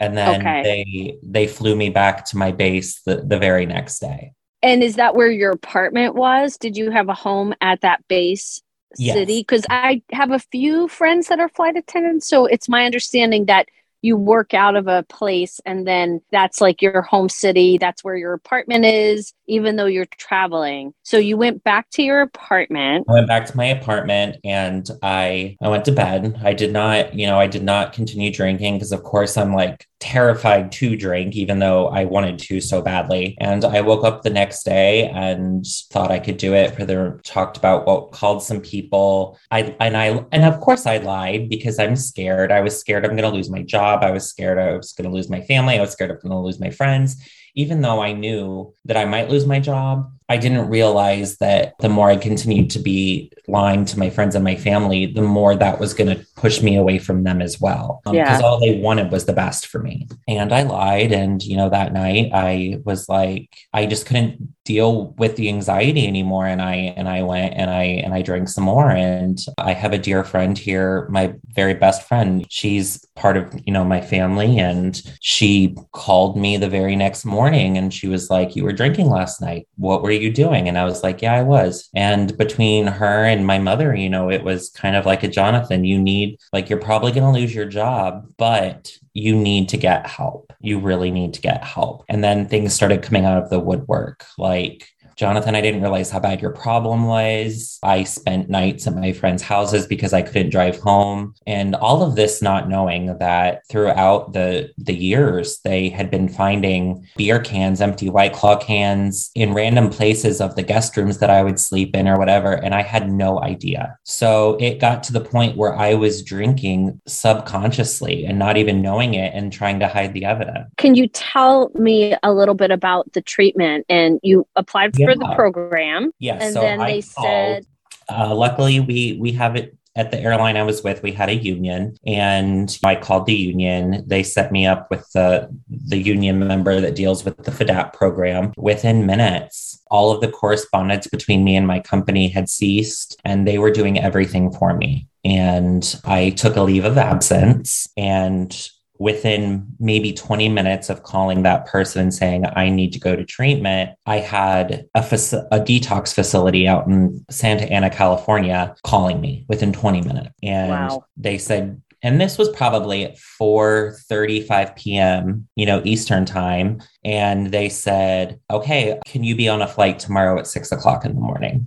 and 0.00 0.16
then 0.16 0.40
okay. 0.40 0.62
they 0.62 1.18
they 1.22 1.46
flew 1.46 1.76
me 1.76 1.90
back 1.90 2.24
to 2.26 2.36
my 2.36 2.50
base 2.50 3.00
the, 3.02 3.16
the 3.24 3.38
very 3.38 3.64
next 3.64 4.00
day. 4.00 4.32
And 4.60 4.82
is 4.82 4.96
that 4.96 5.14
where 5.14 5.30
your 5.30 5.52
apartment 5.52 6.16
was? 6.16 6.56
Did 6.56 6.76
you 6.76 6.90
have 6.90 7.08
a 7.08 7.14
home 7.14 7.54
at 7.60 7.82
that 7.82 8.06
base 8.08 8.60
yes. 8.98 9.14
city? 9.14 9.40
Because 9.40 9.64
I 9.70 10.02
have 10.10 10.32
a 10.32 10.40
few 10.40 10.88
friends 10.88 11.28
that 11.28 11.38
are 11.38 11.48
flight 11.48 11.76
attendants. 11.76 12.26
So 12.26 12.46
it's 12.46 12.68
my 12.68 12.86
understanding 12.86 13.44
that 13.44 13.68
you 14.04 14.18
work 14.18 14.52
out 14.52 14.76
of 14.76 14.86
a 14.86 15.02
place 15.04 15.60
and 15.64 15.86
then 15.86 16.20
that's 16.30 16.60
like 16.60 16.82
your 16.82 17.00
home 17.00 17.30
city 17.30 17.78
that's 17.78 18.04
where 18.04 18.16
your 18.16 18.34
apartment 18.34 18.84
is 18.84 19.32
even 19.46 19.76
though 19.76 19.86
you're 19.86 20.06
traveling. 20.18 20.94
So 21.02 21.18
you 21.18 21.36
went 21.36 21.64
back 21.64 21.90
to 21.90 22.02
your 22.02 22.22
apartment. 22.22 23.06
I 23.08 23.12
went 23.12 23.28
back 23.28 23.46
to 23.46 23.56
my 23.56 23.66
apartment 23.66 24.36
and 24.44 24.88
i 25.02 25.56
i 25.62 25.68
went 25.68 25.84
to 25.86 25.92
bed. 25.92 26.38
I 26.44 26.52
did 26.52 26.72
not 26.72 27.14
you 27.14 27.26
know 27.26 27.38
i 27.38 27.46
did 27.46 27.62
not 27.62 27.94
continue 27.94 28.30
drinking 28.30 28.74
because 28.74 28.92
of 28.92 29.02
course 29.02 29.36
i'm 29.36 29.54
like 29.54 29.86
terrified 30.04 30.70
to 30.70 30.96
drink, 30.96 31.34
even 31.34 31.58
though 31.60 31.88
I 31.88 32.04
wanted 32.04 32.38
to 32.38 32.60
so 32.60 32.82
badly. 32.82 33.38
And 33.40 33.64
I 33.64 33.80
woke 33.80 34.04
up 34.04 34.20
the 34.20 34.28
next 34.28 34.62
day 34.62 35.08
and 35.08 35.64
thought 35.90 36.10
I 36.10 36.18
could 36.18 36.36
do 36.36 36.52
it. 36.52 36.76
For 36.76 36.84
the 36.84 37.18
talked 37.24 37.56
about 37.56 37.86
what 37.86 38.12
called 38.12 38.42
some 38.42 38.60
people. 38.60 39.38
I 39.50 39.74
and 39.80 39.96
I 39.96 40.26
and 40.30 40.44
of 40.44 40.60
course 40.60 40.84
I 40.84 40.98
lied 40.98 41.48
because 41.48 41.78
I'm 41.78 41.96
scared. 41.96 42.52
I 42.52 42.60
was 42.60 42.78
scared 42.78 43.06
I'm 43.06 43.16
going 43.16 43.30
to 43.30 43.34
lose 43.34 43.48
my 43.48 43.62
job. 43.62 44.04
I 44.04 44.10
was 44.10 44.28
scared 44.28 44.58
I 44.58 44.76
was 44.76 44.92
going 44.92 45.08
to 45.08 45.14
lose 45.14 45.30
my 45.30 45.40
family. 45.40 45.78
I 45.78 45.80
was 45.80 45.92
scared 45.92 46.10
I'm 46.10 46.18
going 46.18 46.30
to 46.30 46.38
lose 46.38 46.60
my 46.60 46.70
friends 46.70 47.16
even 47.54 47.80
though 47.80 48.02
I 48.02 48.12
knew 48.12 48.74
that 48.84 48.96
I 48.96 49.04
might 49.04 49.30
lose 49.30 49.46
my 49.46 49.60
job, 49.60 50.10
I 50.28 50.38
didn't 50.38 50.68
realize 50.68 51.36
that 51.38 51.74
the 51.80 51.88
more 51.90 52.08
I 52.08 52.16
continued 52.16 52.70
to 52.70 52.78
be 52.78 53.30
lying 53.46 53.84
to 53.84 53.98
my 53.98 54.08
friends 54.08 54.34
and 54.34 54.42
my 54.42 54.56
family, 54.56 55.04
the 55.04 55.22
more 55.22 55.54
that 55.54 55.78
was 55.78 55.92
going 55.92 56.16
to 56.16 56.26
push 56.36 56.62
me 56.62 56.76
away 56.76 56.98
from 56.98 57.24
them 57.24 57.42
as 57.42 57.60
well. 57.60 58.00
Because 58.06 58.40
um, 58.40 58.44
all 58.44 58.60
they 58.60 58.78
wanted 58.78 59.12
was 59.12 59.26
the 59.26 59.34
best 59.34 59.66
for 59.66 59.80
me. 59.80 60.08
And 60.26 60.50
I 60.52 60.62
lied. 60.62 61.12
And, 61.12 61.44
you 61.44 61.58
know, 61.58 61.68
that 61.68 61.92
night 61.92 62.30
I 62.32 62.78
was 62.84 63.06
like, 63.06 63.54
I 63.74 63.84
just 63.84 64.06
couldn't 64.06 64.54
deal 64.64 65.08
with 65.18 65.36
the 65.36 65.50
anxiety 65.50 66.06
anymore. 66.06 66.46
And 66.46 66.62
I, 66.62 66.74
and 66.96 67.06
I 67.06 67.22
went 67.22 67.52
and 67.54 67.70
I, 67.70 67.82
and 67.82 68.14
I 68.14 68.22
drank 68.22 68.48
some 68.48 68.64
more. 68.64 68.90
And 68.90 69.38
I 69.58 69.74
have 69.74 69.92
a 69.92 69.98
dear 69.98 70.24
friend 70.24 70.56
here, 70.56 71.06
my 71.10 71.34
very 71.54 71.74
best 71.74 72.08
friend. 72.08 72.46
She's 72.48 73.04
part 73.14 73.36
of, 73.36 73.54
you 73.66 73.74
know, 73.74 73.84
my 73.84 74.00
family. 74.00 74.58
And 74.58 75.00
she 75.20 75.76
called 75.92 76.38
me 76.38 76.56
the 76.56 76.70
very 76.70 76.96
next 76.96 77.26
morning 77.26 77.43
morning 77.44 77.76
and 77.76 77.92
she 77.92 78.08
was 78.08 78.30
like, 78.30 78.56
You 78.56 78.64
were 78.64 78.72
drinking 78.72 79.10
last 79.10 79.42
night. 79.42 79.68
What 79.76 80.02
were 80.02 80.10
you 80.10 80.32
doing? 80.32 80.66
And 80.66 80.78
I 80.78 80.84
was 80.84 81.02
like, 81.02 81.20
Yeah, 81.20 81.34
I 81.34 81.42
was. 81.42 81.90
And 81.94 82.34
between 82.38 82.86
her 82.86 83.24
and 83.24 83.46
my 83.46 83.58
mother, 83.58 83.94
you 83.94 84.08
know, 84.08 84.30
it 84.30 84.42
was 84.42 84.70
kind 84.70 84.96
of 84.96 85.04
like 85.04 85.22
a 85.22 85.28
Jonathan, 85.28 85.84
you 85.84 86.00
need, 86.00 86.40
like, 86.54 86.70
you're 86.70 86.80
probably 86.80 87.12
going 87.12 87.30
to 87.30 87.38
lose 87.38 87.54
your 87.54 87.66
job, 87.66 88.32
but 88.38 88.96
you 89.12 89.36
need 89.36 89.68
to 89.68 89.76
get 89.76 90.06
help. 90.06 90.54
You 90.60 90.78
really 90.78 91.10
need 91.10 91.34
to 91.34 91.42
get 91.42 91.62
help. 91.62 92.04
And 92.08 92.24
then 92.24 92.48
things 92.48 92.72
started 92.72 93.02
coming 93.02 93.26
out 93.26 93.42
of 93.42 93.50
the 93.50 93.60
woodwork. 93.60 94.24
Like, 94.38 94.88
Jonathan, 95.16 95.54
I 95.54 95.60
didn't 95.60 95.82
realize 95.82 96.10
how 96.10 96.20
bad 96.20 96.40
your 96.40 96.52
problem 96.52 97.04
was. 97.04 97.78
I 97.82 98.04
spent 98.04 98.48
nights 98.48 98.86
at 98.86 98.94
my 98.94 99.12
friends' 99.12 99.42
houses 99.42 99.86
because 99.86 100.12
I 100.12 100.22
couldn't 100.22 100.50
drive 100.50 100.78
home. 100.78 101.34
And 101.46 101.74
all 101.76 102.02
of 102.02 102.16
this 102.16 102.42
not 102.42 102.68
knowing 102.68 103.18
that 103.18 103.62
throughout 103.68 104.32
the 104.32 104.72
the 104.78 104.94
years 104.94 105.60
they 105.64 105.88
had 105.88 106.10
been 106.10 106.28
finding 106.28 107.06
beer 107.16 107.40
cans, 107.40 107.80
empty 107.80 108.10
white 108.10 108.32
claw 108.32 108.56
cans 108.56 109.30
in 109.34 109.54
random 109.54 109.90
places 109.90 110.40
of 110.40 110.56
the 110.56 110.62
guest 110.62 110.96
rooms 110.96 111.18
that 111.18 111.30
I 111.30 111.42
would 111.42 111.60
sleep 111.60 111.94
in 111.94 112.08
or 112.08 112.18
whatever. 112.18 112.52
And 112.52 112.74
I 112.74 112.82
had 112.82 113.10
no 113.10 113.42
idea. 113.42 113.96
So 114.04 114.56
it 114.60 114.80
got 114.80 115.02
to 115.04 115.12
the 115.12 115.20
point 115.20 115.56
where 115.56 115.74
I 115.74 115.94
was 115.94 116.22
drinking 116.22 117.00
subconsciously 117.06 118.26
and 118.26 118.38
not 118.38 118.56
even 118.56 118.82
knowing 118.82 119.14
it 119.14 119.32
and 119.34 119.52
trying 119.52 119.80
to 119.80 119.88
hide 119.88 120.12
the 120.12 120.24
evidence. 120.24 120.68
Can 120.76 120.94
you 120.94 121.08
tell 121.08 121.70
me 121.74 122.14
a 122.22 122.32
little 122.32 122.54
bit 122.54 122.70
about 122.70 123.12
the 123.12 123.20
treatment? 123.20 123.86
And 123.88 124.20
you 124.22 124.46
applied 124.56 124.94
for 124.94 125.03
the 125.06 125.34
program. 125.34 126.10
Yes. 126.18 126.42
And 126.42 126.54
so 126.54 126.60
then 126.60 126.80
I 126.80 126.92
they 126.92 127.02
called. 127.02 127.26
said, 127.26 127.66
Uh, 128.08 128.34
luckily, 128.34 128.80
we 128.80 129.16
we 129.20 129.32
have 129.32 129.56
it 129.56 129.76
at 129.96 130.10
the 130.10 130.18
airline 130.20 130.56
I 130.56 130.64
was 130.64 130.82
with. 130.82 131.02
We 131.02 131.12
had 131.12 131.28
a 131.28 131.34
union, 131.36 131.96
and 132.04 132.76
I 132.82 132.96
called 132.96 133.26
the 133.26 133.34
union. 133.34 134.02
They 134.06 134.22
set 134.22 134.50
me 134.50 134.66
up 134.66 134.90
with 134.90 135.08
the 135.12 135.48
the 135.68 135.98
union 135.98 136.38
member 136.46 136.80
that 136.80 136.96
deals 136.96 137.24
with 137.24 137.36
the 137.44 137.50
FADAP 137.52 137.92
program. 137.92 138.52
Within 138.56 139.06
minutes, 139.06 139.80
all 139.90 140.10
of 140.10 140.20
the 140.20 140.28
correspondence 140.30 141.06
between 141.06 141.44
me 141.44 141.56
and 141.56 141.66
my 141.66 141.80
company 141.80 142.28
had 142.28 142.48
ceased, 142.48 143.20
and 143.24 143.46
they 143.46 143.58
were 143.58 143.70
doing 143.70 143.98
everything 143.98 144.50
for 144.52 144.74
me. 144.74 145.06
And 145.24 145.98
I 146.04 146.30
took 146.30 146.56
a 146.56 146.62
leave 146.62 146.84
of 146.84 146.98
absence 146.98 147.88
and 147.96 148.50
within 148.98 149.66
maybe 149.80 150.12
20 150.12 150.48
minutes 150.48 150.88
of 150.88 151.02
calling 151.02 151.42
that 151.42 151.66
person 151.66 152.02
and 152.02 152.14
saying 152.14 152.44
i 152.54 152.68
need 152.68 152.92
to 152.92 153.00
go 153.00 153.16
to 153.16 153.24
treatment 153.24 153.90
i 154.06 154.18
had 154.18 154.86
a, 154.94 155.00
faci- 155.00 155.46
a 155.50 155.58
detox 155.58 156.14
facility 156.14 156.68
out 156.68 156.86
in 156.86 157.24
santa 157.30 157.64
ana 157.72 157.90
california 157.90 158.74
calling 158.84 159.20
me 159.20 159.44
within 159.48 159.72
20 159.72 160.02
minutes 160.02 160.30
and 160.42 160.70
Wow. 160.70 161.04
they 161.16 161.38
said 161.38 161.80
and 162.02 162.20
this 162.20 162.36
was 162.36 162.50
probably 162.50 163.04
at 163.04 163.16
4.35 163.16 164.76
p.m 164.76 165.48
you 165.56 165.66
know 165.66 165.82
eastern 165.84 166.24
time 166.24 166.80
and 167.04 167.48
they 167.50 167.68
said 167.68 168.38
okay 168.50 169.00
can 169.06 169.24
you 169.24 169.34
be 169.34 169.48
on 169.48 169.60
a 169.60 169.66
flight 169.66 169.98
tomorrow 169.98 170.38
at 170.38 170.46
6 170.46 170.70
o'clock 170.70 171.04
in 171.04 171.14
the 171.16 171.20
morning 171.20 171.66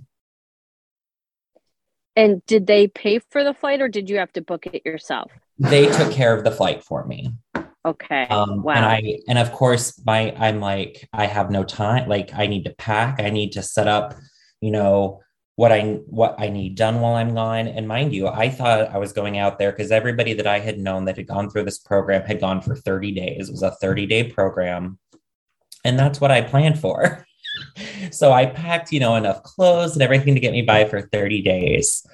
and 2.16 2.44
did 2.46 2.66
they 2.66 2.88
pay 2.88 3.20
for 3.30 3.44
the 3.44 3.54
flight 3.54 3.80
or 3.80 3.88
did 3.88 4.10
you 4.10 4.16
have 4.18 4.32
to 4.32 4.40
book 4.40 4.66
it 4.66 4.82
yourself? 4.84 5.30
They 5.58 5.86
took 5.86 6.12
care 6.12 6.36
of 6.36 6.44
the 6.44 6.50
flight 6.50 6.84
for 6.84 7.04
me. 7.04 7.32
Okay. 7.84 8.26
um 8.28 8.62
wow. 8.62 8.74
and 8.74 8.84
i 8.84 9.18
and 9.28 9.38
of 9.38 9.50
course 9.52 9.98
my 10.04 10.34
i'm 10.36 10.60
like 10.60 11.08
i 11.12 11.26
have 11.26 11.50
no 11.50 11.64
time. 11.64 12.08
Like 12.08 12.34
i 12.34 12.46
need 12.46 12.64
to 12.64 12.74
pack. 12.74 13.20
I 13.20 13.30
need 13.30 13.52
to 13.52 13.62
set 13.62 13.88
up 13.88 14.14
you 14.60 14.70
know 14.70 15.20
what 15.56 15.72
i 15.72 15.82
what 16.06 16.36
i 16.38 16.48
need 16.48 16.74
done 16.74 17.00
while 17.00 17.14
i'm 17.14 17.34
gone. 17.34 17.66
And 17.66 17.88
mind 17.88 18.14
you 18.14 18.28
i 18.28 18.48
thought 18.48 18.90
i 18.90 18.98
was 18.98 19.12
going 19.12 19.38
out 19.38 19.58
there 19.58 19.72
because 19.72 19.90
everybody 19.90 20.34
that 20.34 20.46
i 20.46 20.58
had 20.58 20.78
known 20.78 21.04
that 21.06 21.16
had 21.16 21.26
gone 21.26 21.50
through 21.50 21.64
this 21.64 21.78
program 21.78 22.22
had 22.22 22.40
gone 22.40 22.60
for 22.60 22.76
30 22.76 23.12
days. 23.12 23.48
It 23.48 23.52
was 23.52 23.62
a 23.62 23.70
30 23.70 24.06
day 24.06 24.24
program. 24.24 24.98
And 25.84 25.98
that's 25.98 26.20
what 26.20 26.30
i 26.30 26.40
planned 26.42 26.78
for. 26.78 27.24
So 28.12 28.32
i 28.32 28.46
packed 28.46 28.92
you 28.92 29.00
know 29.00 29.16
enough 29.16 29.42
clothes 29.42 29.94
and 29.94 30.02
everything 30.02 30.34
to 30.34 30.40
get 30.40 30.52
me 30.52 30.62
by 30.62 30.84
for 30.84 31.00
30 31.00 31.42
days. 31.42 32.06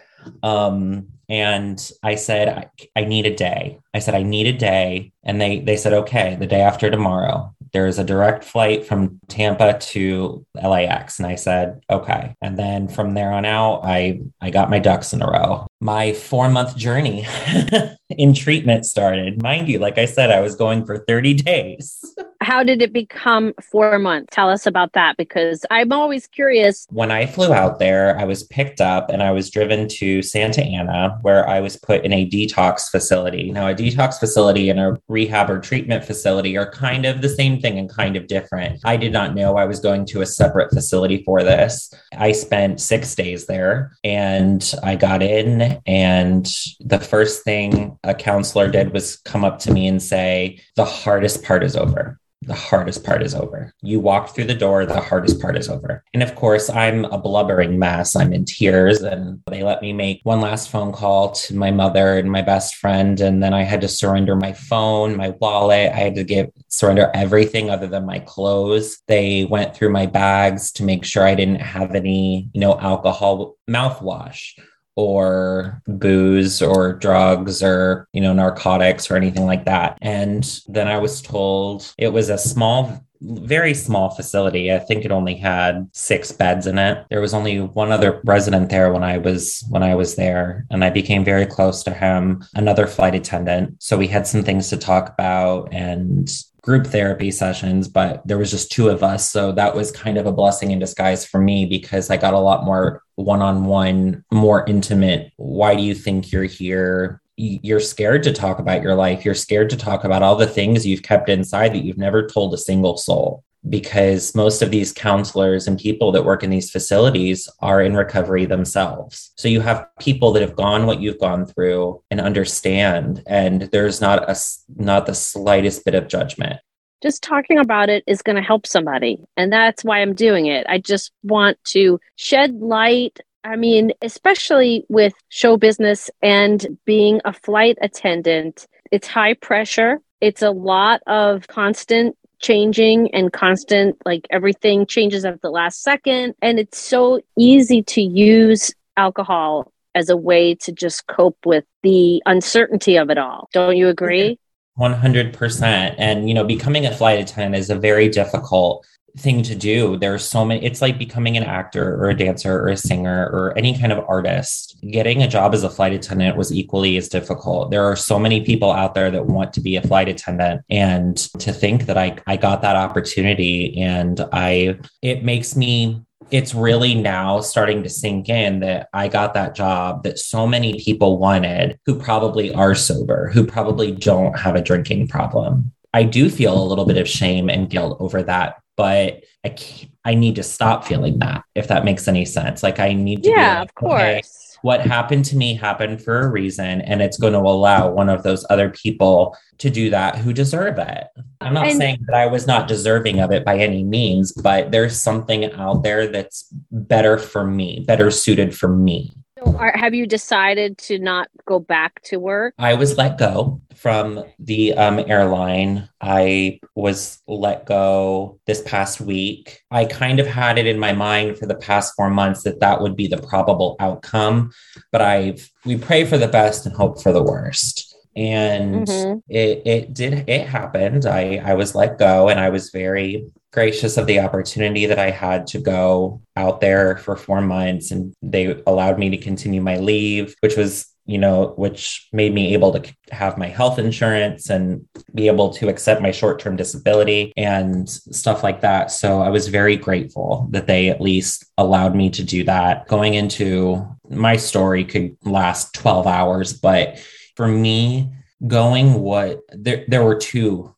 Um 0.42 1.08
and 1.28 1.90
i 2.02 2.14
said 2.14 2.70
I, 2.96 3.04
need 3.04 3.26
a 3.26 3.34
day. 3.34 3.78
I 3.92 3.98
said 3.98 4.14
i 4.14 4.22
need 4.22 4.46
a 4.46 4.52
day. 4.52 5.12
And 5.22 5.40
they 5.40 5.60
they 5.60 5.76
said 5.76 5.92
okay 5.92 6.36
the 6.38 6.46
day 6.46 6.60
after 6.60 6.90
tomorrow 6.90 7.54
there's 7.72 7.98
a 7.98 8.04
direct 8.04 8.44
flight 8.44 8.86
from 8.86 9.18
tampa 9.28 9.78
to 9.78 10.46
lax 10.54 11.18
and 11.18 11.26
i 11.26 11.34
said 11.34 11.80
okay. 11.90 12.34
And 12.40 12.58
then 12.58 12.88
from 12.88 13.14
there 13.14 13.32
on 13.32 13.44
out 13.44 13.80
i 13.84 14.20
i 14.40 14.50
got 14.50 14.70
my 14.70 14.78
ducks 14.78 15.12
in 15.12 15.22
a 15.22 15.26
row. 15.26 15.66
My 15.80 16.12
four 16.12 16.48
month 16.48 16.76
journey 16.76 17.26
in 18.10 18.34
treatment 18.34 18.86
started. 18.86 19.42
Mind 19.42 19.68
you 19.68 19.78
like 19.78 19.98
i 19.98 20.06
said 20.06 20.30
i 20.30 20.40
was 20.40 20.56
going 20.56 20.84
for 20.84 20.98
30 20.98 21.34
days 21.34 22.16
How 22.44 22.62
did 22.62 22.82
it 22.82 22.92
become 22.92 23.54
four 23.70 23.98
months? 23.98 24.28
Tell 24.30 24.50
us 24.50 24.66
about 24.66 24.92
that 24.92 25.16
because 25.16 25.64
I'm 25.70 25.92
always 25.92 26.26
curious. 26.26 26.86
when 26.90 27.10
I 27.10 27.24
flew 27.24 27.54
out 27.54 27.78
there, 27.78 28.18
I 28.18 28.24
was 28.24 28.42
picked 28.42 28.82
up 28.82 29.08
and 29.08 29.22
I 29.22 29.30
was 29.30 29.48
driven 29.50 29.88
to 29.88 30.20
Santa 30.20 30.62
Ana, 30.62 31.18
where 31.22 31.48
I 31.48 31.60
was 31.60 31.78
put 31.78 32.04
in 32.04 32.12
a 32.12 32.28
detox 32.28 32.90
facility. 32.90 33.50
Now, 33.50 33.68
a 33.68 33.74
detox 33.74 34.18
facility 34.18 34.68
and 34.68 34.78
a 34.78 35.00
rehab 35.08 35.48
or 35.48 35.58
treatment 35.58 36.04
facility 36.04 36.58
are 36.58 36.70
kind 36.70 37.06
of 37.06 37.22
the 37.22 37.30
same 37.30 37.62
thing 37.62 37.78
and 37.78 37.88
kind 37.88 38.14
of 38.14 38.26
different. 38.26 38.78
I 38.84 38.98
did 38.98 39.12
not 39.12 39.34
know 39.34 39.56
I 39.56 39.64
was 39.64 39.80
going 39.80 40.04
to 40.06 40.20
a 40.20 40.26
separate 40.26 40.70
facility 40.70 41.22
for 41.24 41.42
this. 41.42 41.94
I 42.12 42.32
spent 42.32 42.78
six 42.78 43.14
days 43.14 43.46
there 43.46 43.96
and 44.04 44.74
I 44.82 44.96
got 44.96 45.22
in, 45.22 45.80
and 45.86 46.46
the 46.80 47.00
first 47.00 47.42
thing 47.42 47.98
a 48.04 48.12
counselor 48.12 48.70
did 48.70 48.92
was 48.92 49.16
come 49.16 49.46
up 49.46 49.60
to 49.60 49.72
me 49.72 49.86
and 49.86 50.02
say, 50.02 50.60
The 50.76 50.84
hardest 50.84 51.42
part 51.42 51.64
is 51.64 51.74
over 51.74 52.20
the 52.46 52.54
hardest 52.54 53.04
part 53.04 53.22
is 53.22 53.34
over. 53.34 53.72
You 53.82 54.00
walked 54.00 54.34
through 54.34 54.44
the 54.44 54.54
door, 54.54 54.86
the 54.86 55.00
hardest 55.00 55.40
part 55.40 55.56
is 55.56 55.68
over. 55.68 56.04
And 56.12 56.22
of 56.22 56.34
course, 56.34 56.70
I'm 56.70 57.04
a 57.06 57.18
blubbering 57.18 57.78
mess. 57.78 58.16
I'm 58.16 58.32
in 58.32 58.44
tears, 58.44 59.02
and 59.02 59.40
they 59.50 59.62
let 59.62 59.82
me 59.82 59.92
make 59.92 60.20
one 60.24 60.40
last 60.40 60.70
phone 60.70 60.92
call 60.92 61.32
to 61.32 61.54
my 61.54 61.70
mother 61.70 62.18
and 62.18 62.30
my 62.30 62.42
best 62.42 62.76
friend. 62.76 63.20
And 63.20 63.42
then 63.42 63.54
I 63.54 63.62
had 63.62 63.80
to 63.82 63.88
surrender 63.88 64.36
my 64.36 64.52
phone, 64.52 65.16
my 65.16 65.30
wallet. 65.40 65.92
I 65.92 65.96
had 65.96 66.14
to 66.16 66.24
give 66.24 66.50
surrender 66.68 67.10
everything 67.14 67.70
other 67.70 67.86
than 67.86 68.06
my 68.06 68.20
clothes. 68.20 68.98
They 69.08 69.44
went 69.44 69.74
through 69.74 69.90
my 69.90 70.06
bags 70.06 70.72
to 70.72 70.84
make 70.84 71.04
sure 71.04 71.26
I 71.26 71.34
didn't 71.34 71.60
have 71.60 71.94
any, 71.94 72.48
you 72.52 72.60
know, 72.60 72.78
alcohol 72.78 73.56
mouthwash 73.68 74.52
or 74.96 75.82
booze 75.86 76.62
or 76.62 76.92
drugs 76.94 77.62
or 77.62 78.08
you 78.12 78.20
know 78.20 78.32
narcotics 78.32 79.10
or 79.10 79.16
anything 79.16 79.46
like 79.46 79.64
that. 79.64 79.98
And 80.02 80.60
then 80.68 80.88
i 80.88 80.98
was 80.98 81.22
told 81.22 81.92
it 81.98 82.08
was 82.08 82.28
a 82.28 82.38
small 82.38 83.04
very 83.26 83.72
small 83.72 84.10
facility. 84.10 84.70
I 84.70 84.78
think 84.78 85.04
it 85.04 85.10
only 85.10 85.34
had 85.34 85.88
six 85.92 86.30
beds 86.30 86.66
in 86.66 86.76
it. 86.76 87.06
There 87.08 87.22
was 87.22 87.32
only 87.32 87.60
one 87.60 87.90
other 87.90 88.20
resident 88.24 88.68
there 88.68 88.92
when 88.92 89.02
i 89.02 89.18
was 89.18 89.64
when 89.70 89.82
i 89.82 89.94
was 89.94 90.16
there 90.16 90.66
and 90.70 90.84
i 90.84 90.90
became 90.90 91.24
very 91.24 91.46
close 91.46 91.82
to 91.84 91.94
him 91.94 92.44
another 92.54 92.86
flight 92.86 93.14
attendant. 93.14 93.82
So 93.82 93.96
we 93.96 94.08
had 94.08 94.26
some 94.26 94.42
things 94.42 94.68
to 94.70 94.76
talk 94.76 95.08
about 95.08 95.72
and 95.72 96.28
group 96.64 96.86
therapy 96.86 97.30
sessions, 97.30 97.88
but 97.88 98.26
there 98.26 98.38
was 98.38 98.50
just 98.50 98.72
two 98.72 98.88
of 98.88 99.02
us. 99.02 99.30
So 99.30 99.52
that 99.52 99.74
was 99.74 99.92
kind 99.92 100.16
of 100.16 100.24
a 100.24 100.32
blessing 100.32 100.70
in 100.70 100.78
disguise 100.78 101.24
for 101.24 101.38
me 101.38 101.66
because 101.66 102.08
I 102.08 102.16
got 102.16 102.32
a 102.32 102.38
lot 102.38 102.64
more 102.64 103.02
one 103.16 103.42
on 103.42 103.64
one, 103.64 104.24
more 104.32 104.64
intimate. 104.66 105.32
Why 105.36 105.74
do 105.74 105.82
you 105.82 105.94
think 105.94 106.32
you're 106.32 106.44
here? 106.44 107.20
You're 107.36 107.80
scared 107.80 108.22
to 108.24 108.32
talk 108.32 108.58
about 108.58 108.82
your 108.82 108.94
life. 108.94 109.24
You're 109.24 109.34
scared 109.34 109.70
to 109.70 109.76
talk 109.76 110.04
about 110.04 110.22
all 110.22 110.36
the 110.36 110.46
things 110.46 110.86
you've 110.86 111.02
kept 111.02 111.28
inside 111.28 111.74
that 111.74 111.84
you've 111.84 111.98
never 111.98 112.26
told 112.26 112.54
a 112.54 112.58
single 112.58 112.96
soul. 112.96 113.42
Because 113.66 114.34
most 114.34 114.60
of 114.60 114.70
these 114.70 114.92
counselors 114.92 115.66
and 115.66 115.78
people 115.78 116.12
that 116.12 116.26
work 116.26 116.42
in 116.42 116.50
these 116.50 116.70
facilities 116.70 117.48
are 117.60 117.80
in 117.80 117.96
recovery 117.96 118.44
themselves. 118.44 119.32
So 119.36 119.48
you 119.48 119.62
have 119.62 119.86
people 119.98 120.32
that 120.32 120.42
have 120.42 120.54
gone 120.54 120.84
what 120.84 121.00
you've 121.00 121.18
gone 121.18 121.46
through 121.46 122.02
and 122.10 122.20
understand, 122.20 123.22
and 123.26 123.62
there's 123.72 124.02
not 124.02 124.28
a 124.28 124.36
not 124.76 125.06
the 125.06 125.14
slightest 125.14 125.82
bit 125.86 125.94
of 125.94 126.08
judgment. 126.08 126.60
Just 127.04 127.22
talking 127.22 127.58
about 127.58 127.90
it 127.90 128.02
is 128.06 128.22
going 128.22 128.36
to 128.36 128.42
help 128.42 128.66
somebody. 128.66 129.18
And 129.36 129.52
that's 129.52 129.84
why 129.84 130.00
I'm 130.00 130.14
doing 130.14 130.46
it. 130.46 130.66
I 130.66 130.78
just 130.78 131.12
want 131.22 131.62
to 131.64 132.00
shed 132.16 132.54
light. 132.54 133.20
I 133.44 133.56
mean, 133.56 133.92
especially 134.00 134.86
with 134.88 135.12
show 135.28 135.58
business 135.58 136.10
and 136.22 136.78
being 136.86 137.20
a 137.26 137.34
flight 137.34 137.76
attendant, 137.82 138.66
it's 138.90 139.06
high 139.06 139.34
pressure. 139.34 140.00
It's 140.22 140.40
a 140.40 140.50
lot 140.50 141.02
of 141.06 141.46
constant 141.46 142.16
changing 142.40 143.14
and 143.14 143.30
constant, 143.30 143.98
like 144.06 144.26
everything 144.30 144.86
changes 144.86 145.26
at 145.26 145.42
the 145.42 145.50
last 145.50 145.82
second. 145.82 146.36
And 146.40 146.58
it's 146.58 146.78
so 146.78 147.20
easy 147.38 147.82
to 147.82 148.00
use 148.00 148.72
alcohol 148.96 149.70
as 149.94 150.08
a 150.08 150.16
way 150.16 150.54
to 150.54 150.72
just 150.72 151.06
cope 151.06 151.36
with 151.44 151.64
the 151.82 152.22
uncertainty 152.24 152.96
of 152.96 153.10
it 153.10 153.18
all. 153.18 153.50
Don't 153.52 153.76
you 153.76 153.88
agree? 153.88 154.38
100% 154.78 155.94
and 155.98 156.28
you 156.28 156.34
know 156.34 156.44
becoming 156.44 156.86
a 156.86 156.94
flight 156.94 157.20
attendant 157.20 157.54
is 157.54 157.70
a 157.70 157.76
very 157.76 158.08
difficult 158.08 158.84
thing 159.16 159.42
to 159.42 159.54
do. 159.54 159.96
There's 159.96 160.24
so 160.24 160.44
many, 160.44 160.64
it's 160.64 160.82
like 160.82 160.98
becoming 160.98 161.36
an 161.36 161.44
actor 161.44 161.94
or 162.02 162.10
a 162.10 162.16
dancer 162.16 162.58
or 162.58 162.68
a 162.68 162.76
singer 162.76 163.30
or 163.32 163.56
any 163.56 163.78
kind 163.78 163.92
of 163.92 164.04
artist. 164.08 164.76
Getting 164.90 165.22
a 165.22 165.28
job 165.28 165.54
as 165.54 165.62
a 165.62 165.70
flight 165.70 165.92
attendant 165.92 166.36
was 166.36 166.52
equally 166.52 166.96
as 166.96 167.08
difficult. 167.08 167.70
There 167.70 167.84
are 167.84 167.96
so 167.96 168.18
many 168.18 168.44
people 168.44 168.72
out 168.72 168.94
there 168.94 169.10
that 169.10 169.26
want 169.26 169.52
to 169.54 169.60
be 169.60 169.76
a 169.76 169.82
flight 169.82 170.08
attendant. 170.08 170.62
And 170.68 171.16
to 171.38 171.52
think 171.52 171.86
that 171.86 171.96
I, 171.96 172.18
I 172.26 172.36
got 172.36 172.62
that 172.62 172.76
opportunity 172.76 173.80
and 173.80 174.20
I, 174.32 174.78
it 175.00 175.22
makes 175.22 175.54
me 175.54 176.02
it's 176.30 176.54
really 176.54 176.94
now 176.94 177.40
starting 177.40 177.82
to 177.82 177.88
sink 177.88 178.28
in 178.28 178.60
that 178.60 178.88
I 178.92 179.08
got 179.08 179.34
that 179.34 179.54
job 179.54 180.02
that 180.04 180.18
so 180.18 180.46
many 180.46 180.80
people 180.80 181.18
wanted 181.18 181.78
who 181.86 181.98
probably 181.98 182.52
are 182.52 182.74
sober, 182.74 183.30
who 183.30 183.46
probably 183.46 183.92
don't 183.92 184.38
have 184.38 184.56
a 184.56 184.62
drinking 184.62 185.08
problem. 185.08 185.72
I 185.92 186.02
do 186.02 186.28
feel 186.28 186.60
a 186.60 186.66
little 186.66 186.86
bit 186.86 186.96
of 186.96 187.08
shame 187.08 187.48
and 187.48 187.70
guilt 187.70 187.98
over 188.00 188.22
that, 188.24 188.56
but 188.76 189.22
I 189.44 189.56
I 190.04 190.14
need 190.14 190.36
to 190.36 190.42
stop 190.42 190.84
feeling 190.84 191.18
that 191.20 191.44
if 191.54 191.68
that 191.68 191.84
makes 191.84 192.08
any 192.08 192.24
sense. 192.24 192.62
Like 192.62 192.80
I 192.80 192.92
need 192.92 193.22
to 193.24 193.30
Yeah, 193.30 193.60
like, 193.60 193.68
of 193.68 193.74
course. 193.74 194.00
Okay, 194.00 194.22
what 194.64 194.80
happened 194.80 195.26
to 195.26 195.36
me 195.36 195.52
happened 195.52 196.00
for 196.00 196.20
a 196.20 196.30
reason 196.30 196.80
and 196.80 197.02
it's 197.02 197.18
going 197.18 197.34
to 197.34 197.38
allow 197.38 197.90
one 197.90 198.08
of 198.08 198.22
those 198.22 198.46
other 198.48 198.70
people 198.70 199.36
to 199.58 199.68
do 199.68 199.90
that 199.90 200.16
who 200.16 200.32
deserve 200.32 200.78
it. 200.78 201.04
I'm 201.42 201.52
not 201.52 201.66
and- 201.66 201.76
saying 201.76 201.98
that 202.06 202.16
I 202.16 202.24
was 202.24 202.46
not 202.46 202.66
deserving 202.66 203.20
of 203.20 203.30
it 203.30 203.44
by 203.44 203.58
any 203.58 203.84
means, 203.84 204.32
but 204.32 204.72
there's 204.72 204.98
something 204.98 205.52
out 205.52 205.82
there 205.82 206.06
that's 206.06 206.48
better 206.70 207.18
for 207.18 207.44
me, 207.44 207.84
better 207.86 208.10
suited 208.10 208.56
for 208.56 208.68
me. 208.68 209.12
Are, 209.46 209.76
have 209.76 209.94
you 209.94 210.06
decided 210.06 210.78
to 210.78 210.98
not 210.98 211.28
go 211.46 211.58
back 211.58 212.02
to 212.04 212.18
work? 212.18 212.54
I 212.58 212.74
was 212.74 212.96
let 212.96 213.18
go 213.18 213.60
from 213.74 214.24
the 214.38 214.74
um, 214.74 214.98
airline. 214.98 215.88
I 216.00 216.60
was 216.74 217.20
let 217.28 217.66
go 217.66 218.40
this 218.46 218.62
past 218.62 219.00
week. 219.00 219.62
I 219.70 219.84
kind 219.84 220.20
of 220.20 220.26
had 220.26 220.58
it 220.58 220.66
in 220.66 220.78
my 220.78 220.92
mind 220.92 221.38
for 221.38 221.46
the 221.46 221.54
past 221.54 221.94
four 221.94 222.10
months 222.10 222.42
that 222.42 222.60
that 222.60 222.80
would 222.80 222.96
be 222.96 223.06
the 223.06 223.18
probable 223.18 223.76
outcome, 223.80 224.52
but 224.90 225.02
I've 225.02 225.50
we 225.64 225.76
pray 225.76 226.04
for 226.04 226.18
the 226.18 226.28
best 226.28 226.66
and 226.66 226.74
hope 226.74 227.02
for 227.02 227.12
the 227.12 227.22
worst 227.22 227.93
and 228.16 228.86
mm-hmm. 228.86 229.18
it 229.28 229.62
it 229.66 229.94
did 229.94 230.28
it 230.28 230.46
happened. 230.46 231.06
I 231.06 231.42
i 231.44 231.54
was 231.54 231.74
let 231.74 231.98
go 231.98 232.28
and 232.28 232.38
i 232.38 232.48
was 232.48 232.70
very 232.70 233.26
gracious 233.52 233.96
of 233.96 234.06
the 234.06 234.18
opportunity 234.18 234.84
that 234.86 234.98
i 234.98 235.10
had 235.10 235.46
to 235.46 235.60
go 235.60 236.20
out 236.36 236.60
there 236.60 236.96
for 236.98 237.16
4 237.16 237.40
months. 237.40 237.90
And 237.90 238.14
they 238.22 238.60
allowed 238.66 238.98
me 238.98 239.10
to 239.10 239.16
continue 239.16 239.60
my 239.60 239.76
leave 239.78 240.34
which 240.40 240.56
was 240.56 240.90
you 241.06 241.18
know 241.18 241.52
which 241.56 242.08
made 242.12 242.32
me 242.32 242.54
able 242.54 242.72
to 242.72 242.94
have 243.10 243.36
my 243.36 243.48
health 243.48 243.78
insurance 243.78 244.48
and 244.48 244.86
be 245.14 245.26
able 245.26 245.50
to 245.50 245.68
accept 245.68 246.00
my 246.00 246.10
short-term 246.10 246.56
disability 246.56 247.32
and 247.36 247.88
stuff 247.90 248.42
like 248.42 248.60
that. 248.62 248.90
So 248.90 249.20
i 249.20 249.28
was 249.28 249.48
very 249.48 249.76
grateful 249.76 250.48
that 250.50 250.66
they 250.66 250.88
at 250.88 251.00
least 251.00 251.44
allowed 251.58 251.94
me 251.94 252.10
to 252.10 252.22
do 252.22 252.44
that. 252.44 252.88
Going 252.88 253.14
into 253.14 253.86
my 254.08 254.36
story 254.36 254.84
could 254.84 255.16
last 255.24 255.74
12 255.74 256.06
hours 256.06 256.52
but 256.52 256.98
for 257.36 257.48
me, 257.48 258.10
going 258.46 258.94
what 258.94 259.40
there 259.50 259.84
there 259.88 260.04
were 260.04 260.16
two. 260.16 260.74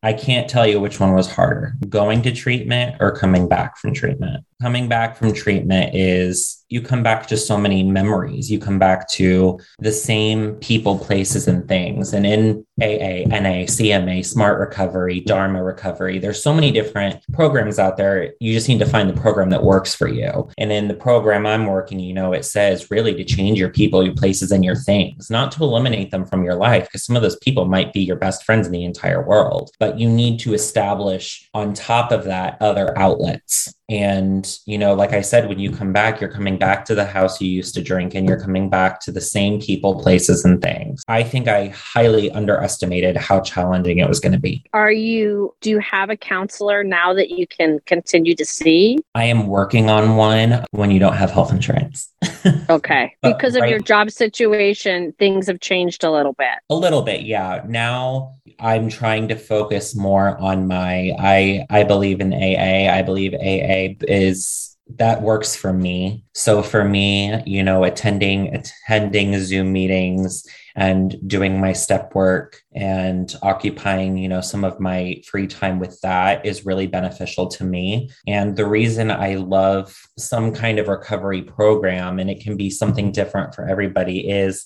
I 0.00 0.12
can't 0.12 0.48
tell 0.48 0.64
you 0.64 0.80
which 0.80 1.00
one 1.00 1.12
was 1.12 1.28
harder, 1.28 1.74
going 1.88 2.22
to 2.22 2.32
treatment 2.32 2.96
or 3.00 3.16
coming 3.16 3.48
back 3.48 3.76
from 3.78 3.92
treatment. 3.92 4.44
Coming 4.62 4.88
back 4.88 5.16
from 5.16 5.32
treatment 5.32 5.92
is 5.92 6.64
you 6.68 6.82
come 6.82 7.02
back 7.02 7.26
to 7.28 7.36
so 7.36 7.58
many 7.58 7.82
memories. 7.82 8.48
You 8.48 8.60
come 8.60 8.78
back 8.78 9.08
to 9.12 9.58
the 9.80 9.90
same 9.90 10.54
people, 10.56 10.98
places, 10.98 11.48
and 11.48 11.66
things. 11.66 12.12
And 12.12 12.24
in 12.24 12.64
AA, 12.80 13.26
NA, 13.28 13.64
CMA, 13.66 14.24
Smart 14.24 14.58
Recovery, 14.58 15.20
Dharma 15.20 15.62
Recovery, 15.62 16.18
there's 16.18 16.42
so 16.42 16.54
many 16.54 16.70
different 16.70 17.22
programs 17.32 17.78
out 17.78 17.96
there. 17.96 18.34
You 18.40 18.52
just 18.52 18.68
need 18.68 18.78
to 18.78 18.86
find 18.86 19.08
the 19.08 19.20
program 19.20 19.50
that 19.50 19.62
works 19.62 19.94
for 19.94 20.08
you. 20.08 20.48
And 20.58 20.70
in 20.70 20.88
the 20.88 20.94
program 20.94 21.46
I'm 21.46 21.66
working, 21.66 22.00
you 22.00 22.14
know, 22.14 22.32
it 22.32 22.44
says 22.44 22.90
really 22.90 23.14
to 23.14 23.24
change 23.24 23.58
your 23.58 23.70
people, 23.70 24.04
your 24.04 24.14
places, 24.14 24.52
and 24.52 24.64
your 24.64 24.76
things, 24.76 25.30
not 25.30 25.52
to 25.52 25.64
eliminate 25.64 26.10
them 26.10 26.24
from 26.24 26.44
your 26.44 26.54
life, 26.54 26.84
because 26.84 27.04
some 27.04 27.16
of 27.16 27.22
those 27.22 27.36
people 27.36 27.64
might 27.64 27.92
be 27.92 28.00
your 28.00 28.16
best 28.16 28.44
friends 28.44 28.66
in 28.66 28.72
the 28.72 28.84
entire 28.84 29.26
world. 29.26 29.70
But 29.78 29.98
you 29.98 30.08
need 30.08 30.38
to 30.40 30.54
establish 30.54 31.48
on 31.54 31.74
top 31.74 32.12
of 32.12 32.24
that 32.24 32.56
other 32.60 32.96
outlets 32.98 33.74
and, 33.88 34.58
you 34.66 34.76
know, 34.76 34.92
like 34.92 35.12
I 35.12 35.22
said, 35.22 35.48
when 35.48 35.58
you 35.58 35.70
come 35.70 35.94
back, 35.94 36.20
you're 36.20 36.30
coming 36.30 36.58
back 36.58 36.84
to 36.86 36.94
the 36.94 37.06
house 37.06 37.40
you 37.40 37.48
used 37.48 37.74
to 37.74 37.82
drink 37.82 38.14
and 38.14 38.28
you're 38.28 38.40
coming 38.40 38.68
back 38.68 39.00
to 39.00 39.12
the 39.12 39.20
same 39.20 39.60
people, 39.60 40.00
places, 40.00 40.44
and 40.44 40.60
things. 40.60 41.02
I 41.08 41.22
think 41.22 41.48
I 41.48 41.68
highly 41.68 42.30
underestimated 42.30 43.16
how 43.16 43.40
challenging 43.40 43.98
it 43.98 44.08
was 44.08 44.20
going 44.20 44.32
to 44.32 44.38
be. 44.38 44.62
Are 44.74 44.92
you, 44.92 45.54
do 45.62 45.70
you 45.70 45.78
have 45.78 46.10
a 46.10 46.16
counselor 46.16 46.84
now 46.84 47.14
that 47.14 47.30
you 47.30 47.46
can 47.46 47.80
continue 47.86 48.34
to 48.34 48.44
see? 48.44 48.98
I 49.14 49.24
am 49.24 49.46
working 49.46 49.88
on 49.88 50.16
one 50.16 50.64
when 50.72 50.90
you 50.90 50.98
don't 50.98 51.16
have 51.16 51.30
health 51.30 51.50
insurance. 51.50 52.12
okay. 52.68 53.16
Because 53.22 53.56
of 53.56 53.62
right, 53.62 53.70
your 53.70 53.80
job 53.80 54.10
situation, 54.10 55.14
things 55.18 55.46
have 55.46 55.60
changed 55.60 56.04
a 56.04 56.10
little 56.10 56.34
bit. 56.34 56.58
A 56.68 56.74
little 56.74 57.02
bit, 57.02 57.22
yeah. 57.22 57.62
Now 57.66 58.34
I'm 58.60 58.88
trying 58.88 59.28
to 59.28 59.36
focus 59.36 59.94
more 59.94 60.36
on 60.38 60.66
my 60.66 61.12
I 61.18 61.64
I 61.70 61.84
believe 61.84 62.20
in 62.20 62.32
AA. 62.32 62.92
I 62.92 63.02
believe 63.02 63.34
AA 63.34 63.77
is 64.00 64.76
that 64.96 65.20
works 65.20 65.54
for 65.54 65.72
me. 65.72 66.24
So 66.34 66.62
for 66.62 66.84
me, 66.84 67.42
you 67.44 67.62
know, 67.62 67.84
attending 67.84 68.54
attending 68.54 69.38
Zoom 69.40 69.72
meetings 69.72 70.46
and 70.76 71.16
doing 71.28 71.60
my 71.60 71.72
step 71.72 72.14
work 72.14 72.62
and 72.74 73.34
occupying, 73.42 74.16
you 74.16 74.28
know, 74.28 74.40
some 74.40 74.64
of 74.64 74.80
my 74.80 75.20
free 75.26 75.46
time 75.46 75.78
with 75.78 76.00
that 76.00 76.46
is 76.46 76.64
really 76.64 76.86
beneficial 76.86 77.48
to 77.48 77.64
me. 77.64 78.10
And 78.26 78.56
the 78.56 78.66
reason 78.66 79.10
I 79.10 79.34
love 79.34 79.94
some 80.16 80.54
kind 80.54 80.78
of 80.78 80.88
recovery 80.88 81.42
program 81.42 82.18
and 82.18 82.30
it 82.30 82.40
can 82.40 82.56
be 82.56 82.70
something 82.70 83.12
different 83.12 83.54
for 83.54 83.68
everybody 83.68 84.28
is 84.28 84.64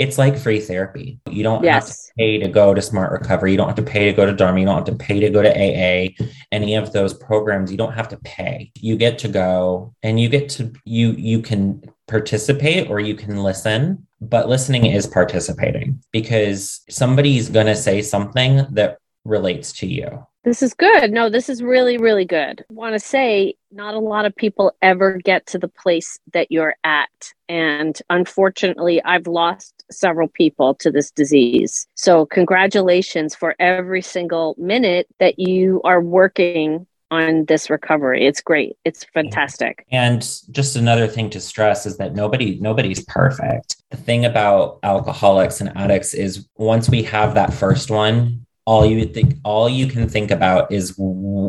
it's 0.00 0.16
like 0.16 0.38
free 0.38 0.60
therapy. 0.60 1.20
You 1.28 1.42
don't 1.42 1.62
yes. 1.62 1.74
have 1.74 1.94
to 1.94 2.12
pay 2.16 2.38
to 2.38 2.48
go 2.48 2.72
to 2.72 2.80
Smart 2.80 3.12
Recovery. 3.12 3.50
You 3.50 3.58
don't 3.58 3.66
have 3.66 3.76
to 3.76 3.82
pay 3.82 4.06
to 4.06 4.14
go 4.14 4.24
to 4.24 4.32
Dharma. 4.32 4.58
You 4.58 4.64
don't 4.64 4.76
have 4.76 4.86
to 4.86 5.04
pay 5.04 5.20
to 5.20 5.28
go 5.28 5.42
to 5.42 5.50
AA. 5.50 6.08
Any 6.50 6.74
of 6.74 6.94
those 6.94 7.12
programs, 7.12 7.70
you 7.70 7.76
don't 7.76 7.92
have 7.92 8.08
to 8.08 8.16
pay. 8.24 8.72
You 8.76 8.96
get 8.96 9.18
to 9.18 9.28
go 9.28 9.94
and 10.02 10.18
you 10.18 10.30
get 10.30 10.48
to 10.50 10.72
you 10.86 11.10
you 11.12 11.42
can 11.42 11.82
participate 12.08 12.88
or 12.88 12.98
you 12.98 13.14
can 13.14 13.42
listen, 13.42 14.06
but 14.22 14.48
listening 14.48 14.86
is 14.86 15.06
participating 15.06 16.02
because 16.12 16.80
somebody's 16.88 17.50
going 17.50 17.66
to 17.66 17.76
say 17.76 18.00
something 18.00 18.66
that 18.70 18.96
relates 19.26 19.70
to 19.74 19.86
you. 19.86 20.26
This 20.42 20.62
is 20.62 20.72
good. 20.72 21.12
No, 21.12 21.28
this 21.28 21.50
is 21.50 21.62
really, 21.62 21.98
really 21.98 22.24
good. 22.24 22.64
I 22.70 22.72
want 22.72 22.94
to 22.94 22.98
say 22.98 23.54
not 23.70 23.92
a 23.92 23.98
lot 23.98 24.24
of 24.24 24.34
people 24.34 24.72
ever 24.80 25.18
get 25.18 25.46
to 25.48 25.58
the 25.58 25.68
place 25.68 26.18
that 26.32 26.50
you're 26.50 26.76
at. 26.82 27.10
And 27.50 28.00
unfortunately, 28.08 29.02
I've 29.04 29.26
lost 29.26 29.79
several 29.90 30.28
people 30.28 30.74
to 30.76 30.90
this 30.90 31.10
disease. 31.10 31.86
So, 31.94 32.26
congratulations 32.26 33.34
for 33.34 33.54
every 33.58 34.02
single 34.02 34.54
minute 34.58 35.06
that 35.18 35.38
you 35.38 35.80
are 35.84 36.00
working 36.00 36.86
on 37.10 37.44
this 37.46 37.70
recovery. 37.70 38.24
It's 38.24 38.40
great. 38.40 38.76
It's 38.84 39.04
fantastic. 39.04 39.84
And 39.90 40.20
just 40.50 40.76
another 40.76 41.06
thing 41.06 41.28
to 41.30 41.40
stress 41.40 41.86
is 41.86 41.96
that 41.96 42.14
nobody 42.14 42.58
nobody's 42.60 43.04
perfect. 43.04 43.76
The 43.90 43.96
thing 43.96 44.24
about 44.24 44.78
alcoholics 44.82 45.60
and 45.60 45.76
addicts 45.76 46.14
is 46.14 46.48
once 46.56 46.88
we 46.88 47.02
have 47.04 47.34
that 47.34 47.52
first 47.52 47.90
one, 47.90 48.46
all 48.64 48.86
you 48.86 49.04
think 49.04 49.34
all 49.44 49.68
you 49.68 49.86
can 49.86 50.08
think 50.08 50.30
about 50.30 50.70
is 50.70 50.98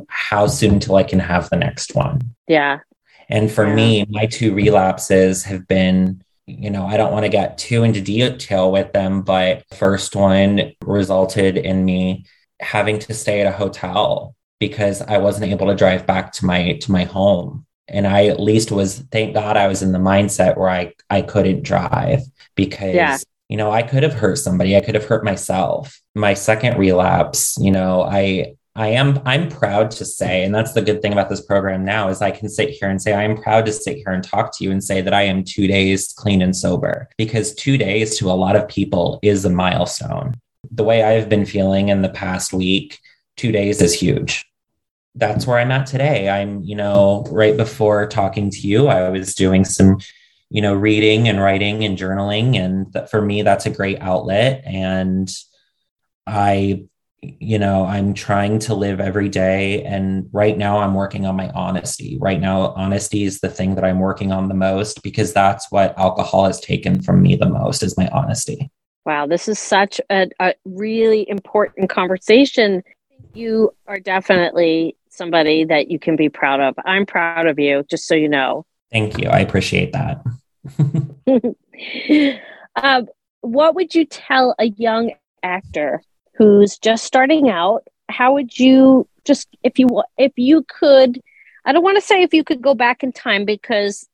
how 0.10 0.48
soon 0.48 0.80
till 0.80 0.96
I 0.96 1.04
can 1.04 1.20
have 1.20 1.50
the 1.50 1.58
next 1.58 1.96
one. 1.96 2.22
Yeah. 2.48 2.80
And 3.30 3.52
for 3.52 3.68
yeah. 3.68 3.76
me, 3.76 4.06
my 4.10 4.26
two 4.26 4.54
relapses 4.54 5.44
have 5.44 5.68
been, 5.68 6.22
you 6.46 6.70
know, 6.70 6.86
I 6.86 6.98
don't 6.98 7.12
want 7.12 7.24
to 7.24 7.30
get 7.30 7.58
too 7.58 7.84
into 7.84 8.02
detail 8.02 8.72
with 8.72 8.94
them, 8.94 9.22
but 9.22 9.64
first 9.74 10.16
one 10.16 10.74
resulted 10.84 11.58
in 11.58 11.86
me 11.86 12.26
having 12.60 13.00
to 13.00 13.14
stay 13.14 13.42
at 13.42 13.48
a 13.48 13.56
hotel 13.56 14.36
because 14.60 15.02
I 15.02 15.18
wasn't 15.18 15.52
able 15.52 15.68
to 15.68 15.76
drive 15.76 16.06
back 16.06 16.32
to 16.34 16.46
my 16.46 16.74
to 16.82 16.92
my 16.92 17.04
home. 17.04 17.66
And 17.88 18.08
I 18.08 18.28
at 18.28 18.40
least 18.40 18.72
was 18.72 19.00
thank 19.12 19.34
God 19.34 19.58
I 19.58 19.68
was 19.68 19.82
in 19.82 19.92
the 19.92 20.00
mindset 20.00 20.58
where 20.58 20.70
I 20.70 20.94
I 21.10 21.22
couldn't 21.22 21.64
drive 21.64 22.22
because 22.56 22.96
yeah 22.96 23.18
you 23.52 23.58
know, 23.58 23.70
I 23.70 23.84
could 23.84 24.04
have 24.04 24.14
hurt 24.14 24.38
somebody, 24.38 24.78
I 24.78 24.80
could 24.80 24.96
have 24.96 25.04
hurt 25.04 25.26
myself. 25.26 26.00
My 26.16 26.36
second 26.36 26.78
relapse, 26.78 27.58
you 27.60 27.70
know, 27.70 28.02
I 28.02 28.54
I 28.76 28.88
am 28.90 29.20
I'm 29.26 29.50
proud 29.50 29.92
to 29.92 30.06
say, 30.06 30.44
and 30.44 30.56
that's 30.56 30.74
the 30.74 30.82
good 30.82 31.02
thing 31.02 31.12
about 31.12 31.30
this 31.30 31.46
program 31.46 31.84
now 31.84 32.08
is 32.08 32.22
I 32.22 32.32
can 32.32 32.48
sit 32.48 32.70
here 32.70 32.90
and 32.90 33.02
say 33.02 33.14
I 33.14 33.24
am 33.24 33.42
proud 33.42 33.66
to 33.66 33.74
sit 33.74 33.98
here 33.98 34.12
and 34.12 34.24
talk 34.24 34.58
to 34.58 34.64
you 34.64 34.72
and 34.72 34.84
say 34.84 35.02
that 35.02 35.14
I 35.14 35.24
am 35.24 35.44
2 35.44 35.68
days 35.68 36.14
clean 36.18 36.42
and 36.42 36.56
sober 36.56 37.10
because 37.18 37.54
2 37.56 37.78
days 37.78 38.18
to 38.18 38.32
a 38.32 38.34
lot 38.34 38.56
of 38.56 38.68
people 38.68 39.20
is 39.22 39.44
a 39.44 39.50
milestone. 39.50 40.36
The 40.72 40.84
way 40.84 41.04
I've 41.04 41.28
been 41.28 41.46
feeling 41.46 41.90
in 41.90 42.02
the 42.02 42.10
past 42.10 42.54
week, 42.54 43.00
2 43.38 43.52
days 43.52 43.82
is 43.82 43.94
huge. 43.94 44.46
That's 45.16 45.46
where 45.46 45.60
I'm 45.60 45.72
at 45.72 45.88
today. 45.88 46.30
I'm, 46.30 46.64
you 46.64 46.76
know, 46.76 47.26
right 47.30 47.58
before 47.58 48.08
talking 48.08 48.50
to 48.52 48.60
you, 48.60 48.88
I 48.88 49.10
was 49.10 49.36
doing 49.36 49.66
some 49.66 49.98
you 50.54 50.62
know, 50.62 50.74
reading 50.74 51.30
and 51.30 51.40
writing 51.40 51.86
and 51.86 51.98
journaling. 51.98 52.58
And 52.58 53.10
for 53.10 53.22
me, 53.22 53.42
that's 53.42 53.66
a 53.66 53.70
great 53.70 54.02
outlet. 54.02 54.64
And 54.66 55.32
I, 56.28 56.84
you 57.22 57.60
know, 57.60 57.86
I'm 57.86 58.14
trying 58.14 58.58
to 58.60 58.74
live 58.74 59.00
every 59.00 59.30
day. 59.30 59.84
And 59.84 60.28
right 60.32 60.58
now, 60.58 60.80
I'm 60.80 60.96
working 60.96 61.26
on 61.26 61.36
my 61.36 61.50
honesty. 61.52 62.18
Right 62.20 62.40
now, 62.40 62.74
honesty 62.76 63.24
is 63.24 63.40
the 63.40 63.50
thing 63.50 63.76
that 63.76 63.84
I'm 63.84 64.00
working 64.00 64.32
on 64.32 64.48
the 64.48 64.56
most 64.56 65.04
because 65.04 65.32
that's 65.32 65.72
what 65.72 65.98
alcohol 65.98 66.46
has 66.46 66.60
taken 66.60 67.02
from 67.02 67.22
me 67.22 67.36
the 67.36 67.50
most 67.50 67.84
is 67.84 67.98
my 67.98 68.08
honesty. 68.08 68.72
Wow, 69.06 69.28
this 69.28 69.48
is 69.48 69.60
such 69.60 70.02
a, 70.10 70.30
a 70.40 70.54
really 70.66 71.28
important 71.30 71.90
conversation. 71.90 72.84
You 73.34 73.74
are 73.88 74.00
definitely 74.00 74.96
somebody 75.10 75.66
that 75.66 75.92
you 75.92 76.00
can 76.00 76.16
be 76.16 76.30
proud 76.30 76.60
of. 76.60 76.76
I'm 76.86 77.06
proud 77.06 77.48
of 77.48 77.60
you, 77.60 77.84
just 77.90 78.08
so 78.08 78.16
you 78.16 78.30
know. 78.30 78.66
Thank 78.92 79.20
you. 79.20 79.30
I 79.30 79.40
appreciate 79.40 79.94
that. 79.94 80.24
uh, 82.76 83.02
what 83.42 83.76
would 83.76 83.94
you 83.94 84.06
tell 84.06 84.56
a 84.60 84.66
young 84.66 85.12
actor 85.44 86.02
who's 86.42 86.80
just 86.80 87.04
starting 87.04 87.50
out? 87.50 87.84
How 88.10 88.34
would 88.34 88.58
you 88.58 89.08
just 89.26 89.48
if 89.62 89.78
you 89.78 90.02
if 90.18 90.32
you 90.38 90.66
could 90.68 91.22
I 91.66 91.72
don't 91.72 91.84
want 91.84 91.98
to 91.98 92.02
say 92.02 92.24
if 92.24 92.34
you 92.34 92.44
could 92.44 92.64
go 92.64 92.74
back 92.74 93.04
in 93.04 93.12
time 93.12 93.46
because 93.46 94.10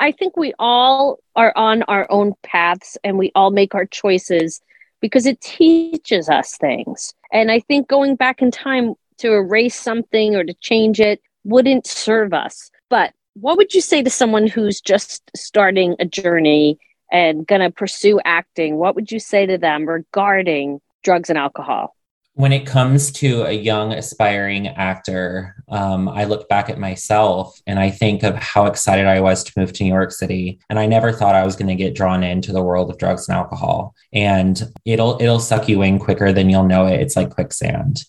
I 0.00 0.10
think 0.10 0.36
we 0.36 0.52
all 0.58 1.20
are 1.36 1.52
on 1.54 1.84
our 1.84 2.10
own 2.10 2.34
paths 2.42 2.98
and 3.04 3.16
we 3.16 3.30
all 3.36 3.52
make 3.52 3.76
our 3.76 3.86
choices 3.86 4.60
because 5.00 5.24
it 5.24 5.40
teaches 5.40 6.28
us 6.28 6.56
things. 6.56 7.14
And 7.32 7.52
I 7.52 7.60
think 7.60 7.86
going 7.86 8.16
back 8.16 8.42
in 8.42 8.50
time 8.50 8.94
to 9.18 9.32
erase 9.32 9.76
something 9.76 10.34
or 10.34 10.42
to 10.42 10.54
change 10.54 10.98
it 10.98 11.22
wouldn't 11.44 11.86
serve 11.86 12.34
us. 12.34 12.72
But 12.88 13.14
what 13.34 13.56
would 13.56 13.72
you 13.72 13.80
say 13.80 14.02
to 14.02 14.10
someone 14.10 14.48
who's 14.48 14.80
just 14.80 15.30
starting 15.36 15.94
a 16.00 16.04
journey 16.04 16.80
and 17.12 17.46
going 17.46 17.60
to 17.60 17.70
pursue 17.70 18.20
acting? 18.24 18.76
What 18.76 18.96
would 18.96 19.12
you 19.12 19.20
say 19.20 19.46
to 19.46 19.56
them 19.56 19.88
regarding 19.88 20.80
drugs 21.02 21.30
and 21.30 21.38
alcohol? 21.38 21.94
when 22.34 22.52
it 22.52 22.64
comes 22.64 23.10
to 23.10 23.42
a 23.42 23.52
young 23.52 23.92
aspiring 23.92 24.68
actor, 24.68 25.56
um, 25.68 26.08
I 26.08 26.24
look 26.24 26.48
back 26.48 26.70
at 26.70 26.78
myself 26.78 27.60
and 27.66 27.78
I 27.78 27.90
think 27.90 28.22
of 28.22 28.34
how 28.36 28.66
excited 28.66 29.06
I 29.06 29.20
was 29.20 29.42
to 29.44 29.52
move 29.58 29.72
to 29.74 29.84
New 29.84 29.90
York 29.90 30.12
City, 30.12 30.58
and 30.70 30.78
I 30.78 30.86
never 30.86 31.12
thought 31.12 31.34
I 31.34 31.44
was 31.44 31.56
going 31.56 31.68
to 31.68 31.74
get 31.74 31.94
drawn 31.94 32.22
into 32.22 32.52
the 32.52 32.62
world 32.62 32.88
of 32.88 32.98
drugs 32.98 33.28
and 33.28 33.36
alcohol. 33.36 33.94
And 34.12 34.62
it'll 34.84 35.20
it'll 35.20 35.40
suck 35.40 35.68
you 35.68 35.82
in 35.82 35.98
quicker 35.98 36.32
than 36.32 36.48
you'll 36.48 36.64
know 36.64 36.86
it. 36.86 37.00
It's 37.00 37.16
like 37.16 37.30
quicksand. 37.30 38.04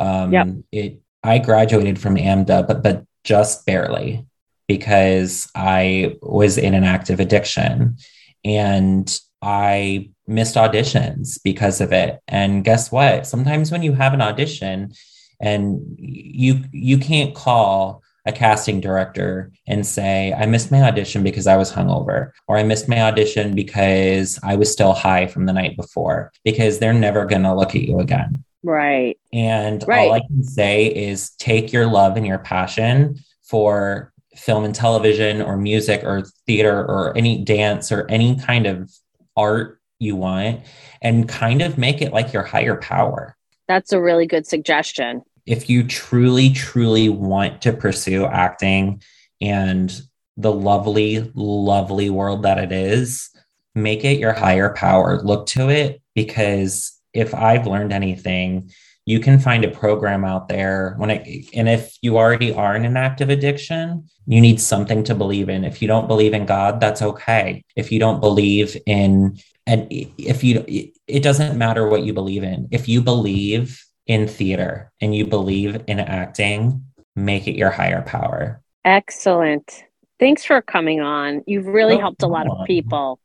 Um, 0.00 0.32
yep. 0.32 0.48
It. 0.72 1.00
I 1.22 1.38
graduated 1.38 2.00
from 2.00 2.16
AMDA, 2.16 2.66
but 2.66 2.82
but 2.82 3.04
just 3.24 3.66
barely 3.66 4.26
because 4.66 5.48
I 5.54 6.16
was 6.22 6.58
in 6.58 6.74
an 6.74 6.84
active 6.84 7.20
addiction, 7.20 7.98
and 8.44 9.20
I 9.46 10.10
missed 10.26 10.56
auditions 10.56 11.38
because 11.44 11.80
of 11.80 11.92
it. 11.92 12.18
And 12.26 12.64
guess 12.64 12.90
what? 12.90 13.28
Sometimes 13.28 13.70
when 13.70 13.84
you 13.84 13.92
have 13.92 14.12
an 14.12 14.20
audition 14.20 14.92
and 15.40 15.80
you 15.98 16.64
you 16.72 16.98
can't 16.98 17.32
call 17.32 18.02
a 18.24 18.32
casting 18.32 18.80
director 18.80 19.52
and 19.68 19.86
say, 19.86 20.32
I 20.32 20.46
missed 20.46 20.72
my 20.72 20.82
audition 20.82 21.22
because 21.22 21.46
I 21.46 21.56
was 21.56 21.72
hungover, 21.72 22.32
or 22.48 22.58
I 22.58 22.64
missed 22.64 22.88
my 22.88 23.02
audition 23.02 23.54
because 23.54 24.40
I 24.42 24.56
was 24.56 24.72
still 24.72 24.94
high 24.94 25.28
from 25.28 25.46
the 25.46 25.52
night 25.52 25.76
before, 25.76 26.32
because 26.44 26.80
they're 26.80 26.92
never 26.92 27.24
going 27.24 27.44
to 27.44 27.54
look 27.54 27.76
at 27.76 27.82
you 27.82 28.00
again. 28.00 28.44
Right. 28.64 29.16
And 29.32 29.84
right. 29.86 30.08
all 30.08 30.14
I 30.14 30.26
can 30.26 30.42
say 30.42 30.86
is 30.86 31.30
take 31.38 31.72
your 31.72 31.86
love 31.86 32.16
and 32.16 32.26
your 32.26 32.40
passion 32.40 33.20
for 33.44 34.12
film 34.34 34.64
and 34.64 34.74
television 34.74 35.40
or 35.40 35.56
music 35.56 36.02
or 36.02 36.24
theater 36.48 36.80
or 36.80 37.16
any 37.16 37.44
dance 37.44 37.92
or 37.92 38.10
any 38.10 38.34
kind 38.34 38.66
of 38.66 38.90
art 39.36 39.80
you 39.98 40.16
want 40.16 40.60
and 41.02 41.28
kind 41.28 41.62
of 41.62 41.78
make 41.78 42.02
it 42.02 42.12
like 42.12 42.32
your 42.32 42.42
higher 42.42 42.76
power. 42.76 43.36
That's 43.68 43.92
a 43.92 44.00
really 44.00 44.26
good 44.26 44.46
suggestion. 44.46 45.22
If 45.46 45.70
you 45.70 45.84
truly, 45.84 46.50
truly 46.50 47.08
want 47.08 47.62
to 47.62 47.72
pursue 47.72 48.26
acting 48.26 49.02
and 49.40 50.00
the 50.36 50.52
lovely, 50.52 51.30
lovely 51.34 52.10
world 52.10 52.42
that 52.42 52.58
it 52.58 52.72
is, 52.72 53.30
make 53.74 54.04
it 54.04 54.18
your 54.18 54.32
higher 54.32 54.70
power. 54.70 55.22
Look 55.22 55.46
to 55.48 55.68
it 55.68 56.02
because 56.14 56.92
if 57.12 57.34
I've 57.34 57.66
learned 57.66 57.92
anything, 57.92 58.70
you 59.06 59.20
can 59.20 59.38
find 59.38 59.64
a 59.64 59.70
program 59.70 60.24
out 60.24 60.48
there 60.48 60.94
when 60.98 61.10
it 61.10 61.48
and 61.54 61.68
if 61.68 61.96
you 62.02 62.18
already 62.18 62.52
are 62.52 62.76
in 62.76 62.84
an 62.84 62.96
active 62.96 63.30
addiction 63.30 64.04
you 64.26 64.40
need 64.40 64.60
something 64.60 65.04
to 65.04 65.14
believe 65.14 65.48
in. 65.48 65.64
If 65.64 65.80
you 65.80 65.86
don't 65.86 66.08
believe 66.08 66.34
in 66.34 66.44
god 66.44 66.80
that's 66.80 67.00
okay. 67.00 67.64
If 67.76 67.90
you 67.90 68.00
don't 68.00 68.20
believe 68.20 68.76
in 68.86 69.38
and 69.66 69.86
if 69.90 70.44
you 70.44 70.64
it 71.06 71.22
doesn't 71.22 71.56
matter 71.56 71.88
what 71.88 72.02
you 72.02 72.12
believe 72.12 72.42
in. 72.42 72.68
If 72.72 72.88
you 72.88 73.00
believe 73.00 73.82
in 74.06 74.28
theater 74.28 74.92
and 75.00 75.14
you 75.14 75.26
believe 75.26 75.82
in 75.86 76.00
acting 76.00 76.84
make 77.14 77.48
it 77.48 77.56
your 77.56 77.70
higher 77.70 78.02
power. 78.02 78.60
Excellent. 78.84 79.84
Thanks 80.18 80.44
for 80.44 80.60
coming 80.60 81.00
on. 81.00 81.42
You've 81.46 81.66
really 81.66 81.98
helped 81.98 82.22
a 82.22 82.26
lot 82.26 82.46
of 82.48 82.66
people. 82.66 83.20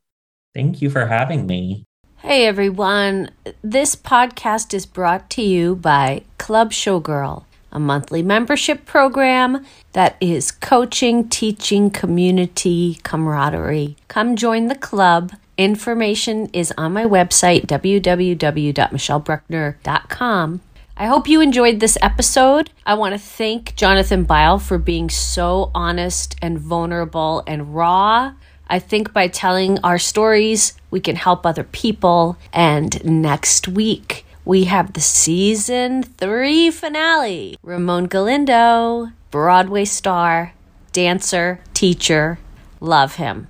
Thank 0.54 0.82
you 0.82 0.90
for 0.90 1.06
having 1.06 1.46
me 1.48 1.86
hey 2.24 2.46
everyone 2.46 3.30
this 3.64 3.96
podcast 3.96 4.74
is 4.74 4.86
brought 4.86 5.30
to 5.30 5.42
you 5.42 5.76
by 5.76 6.22
club 6.38 6.72
showgirl 6.72 7.46
a 7.72 7.80
monthly 7.80 8.22
membership 8.22 8.86
program 8.86 9.66
that 9.94 10.18
is 10.20 10.52
coaching, 10.52 11.30
teaching, 11.30 11.90
community, 11.90 13.00
camaraderie. 13.04 13.96
Come 14.10 14.36
join 14.36 14.68
the 14.68 14.76
club 14.76 15.32
Information 15.62 16.50
is 16.54 16.74
on 16.76 16.94
my 16.94 17.06
website, 17.06 17.68
www.michellebruckner.com. 17.68 20.62
I 20.98 21.06
hope 21.06 21.28
you 21.28 21.40
enjoyed 21.40 21.80
this 21.80 22.00
episode. 22.02 22.72
I 22.84 22.96
want 22.96 23.14
to 23.14 23.20
thank 23.20 23.76
Jonathan 23.76 24.26
Byal 24.26 24.60
for 24.60 24.80
being 24.80 25.08
so 25.10 25.70
honest 25.76 26.36
and 26.42 26.58
vulnerable 26.58 27.44
and 27.46 27.76
raw. 27.76 28.34
I 28.72 28.80
think 28.80 29.12
by 29.12 29.28
telling 29.28 29.80
our 29.80 30.00
stories, 30.00 30.74
we 30.92 31.02
can 31.02 31.18
help 31.18 31.46
other 31.46 31.66
people. 31.66 32.38
And 32.54 33.04
next 33.04 33.68
week, 33.68 34.26
we 34.46 34.64
have 34.64 34.94
the 34.94 35.02
season 35.02 36.04
three 36.04 36.72
finale. 36.72 37.58
Ramon 37.64 38.06
Galindo, 38.06 39.12
Broadway 39.30 39.84
star, 39.84 40.54
dancer, 40.94 41.60
teacher. 41.74 42.40
Love 42.80 43.16
him. 43.16 43.50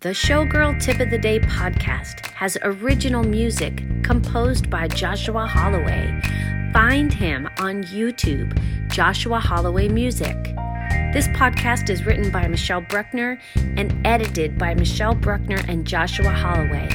The 0.00 0.08
Showgirl 0.10 0.82
Tip 0.82 0.98
of 0.98 1.10
the 1.10 1.18
Day 1.18 1.38
podcast 1.38 2.26
has 2.32 2.58
original 2.62 3.22
music 3.22 3.84
composed 4.02 4.68
by 4.70 4.88
Joshua 4.88 5.46
Holloway. 5.46 6.20
Find 6.72 7.12
him 7.12 7.48
on 7.60 7.84
YouTube, 7.84 8.58
Joshua 8.90 9.38
Holloway 9.38 9.88
Music. 9.88 10.57
This 11.12 11.28
podcast 11.28 11.90
is 11.90 12.04
written 12.04 12.30
by 12.30 12.46
Michelle 12.48 12.80
Bruckner 12.80 13.38
and 13.76 14.06
edited 14.06 14.58
by 14.58 14.74
Michelle 14.74 15.14
Bruckner 15.14 15.62
and 15.68 15.86
Joshua 15.86 16.30
Holloway. 16.30 16.88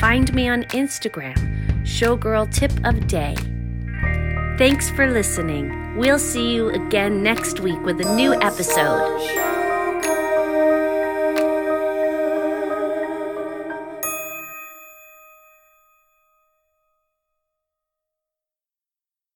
Find 0.00 0.32
me 0.34 0.48
on 0.48 0.64
Instagram, 0.64 1.36
Showgirl 1.82 2.52
Tip 2.52 2.72
of 2.84 3.06
Day. 3.06 3.36
Thanks 4.58 4.90
for 4.90 5.10
listening. 5.10 5.96
We'll 5.96 6.18
see 6.18 6.54
you 6.54 6.70
again 6.70 7.22
next 7.22 7.60
week 7.60 7.80
with 7.82 8.00
a 8.00 8.14
new 8.14 8.34
episode. 8.34 9.63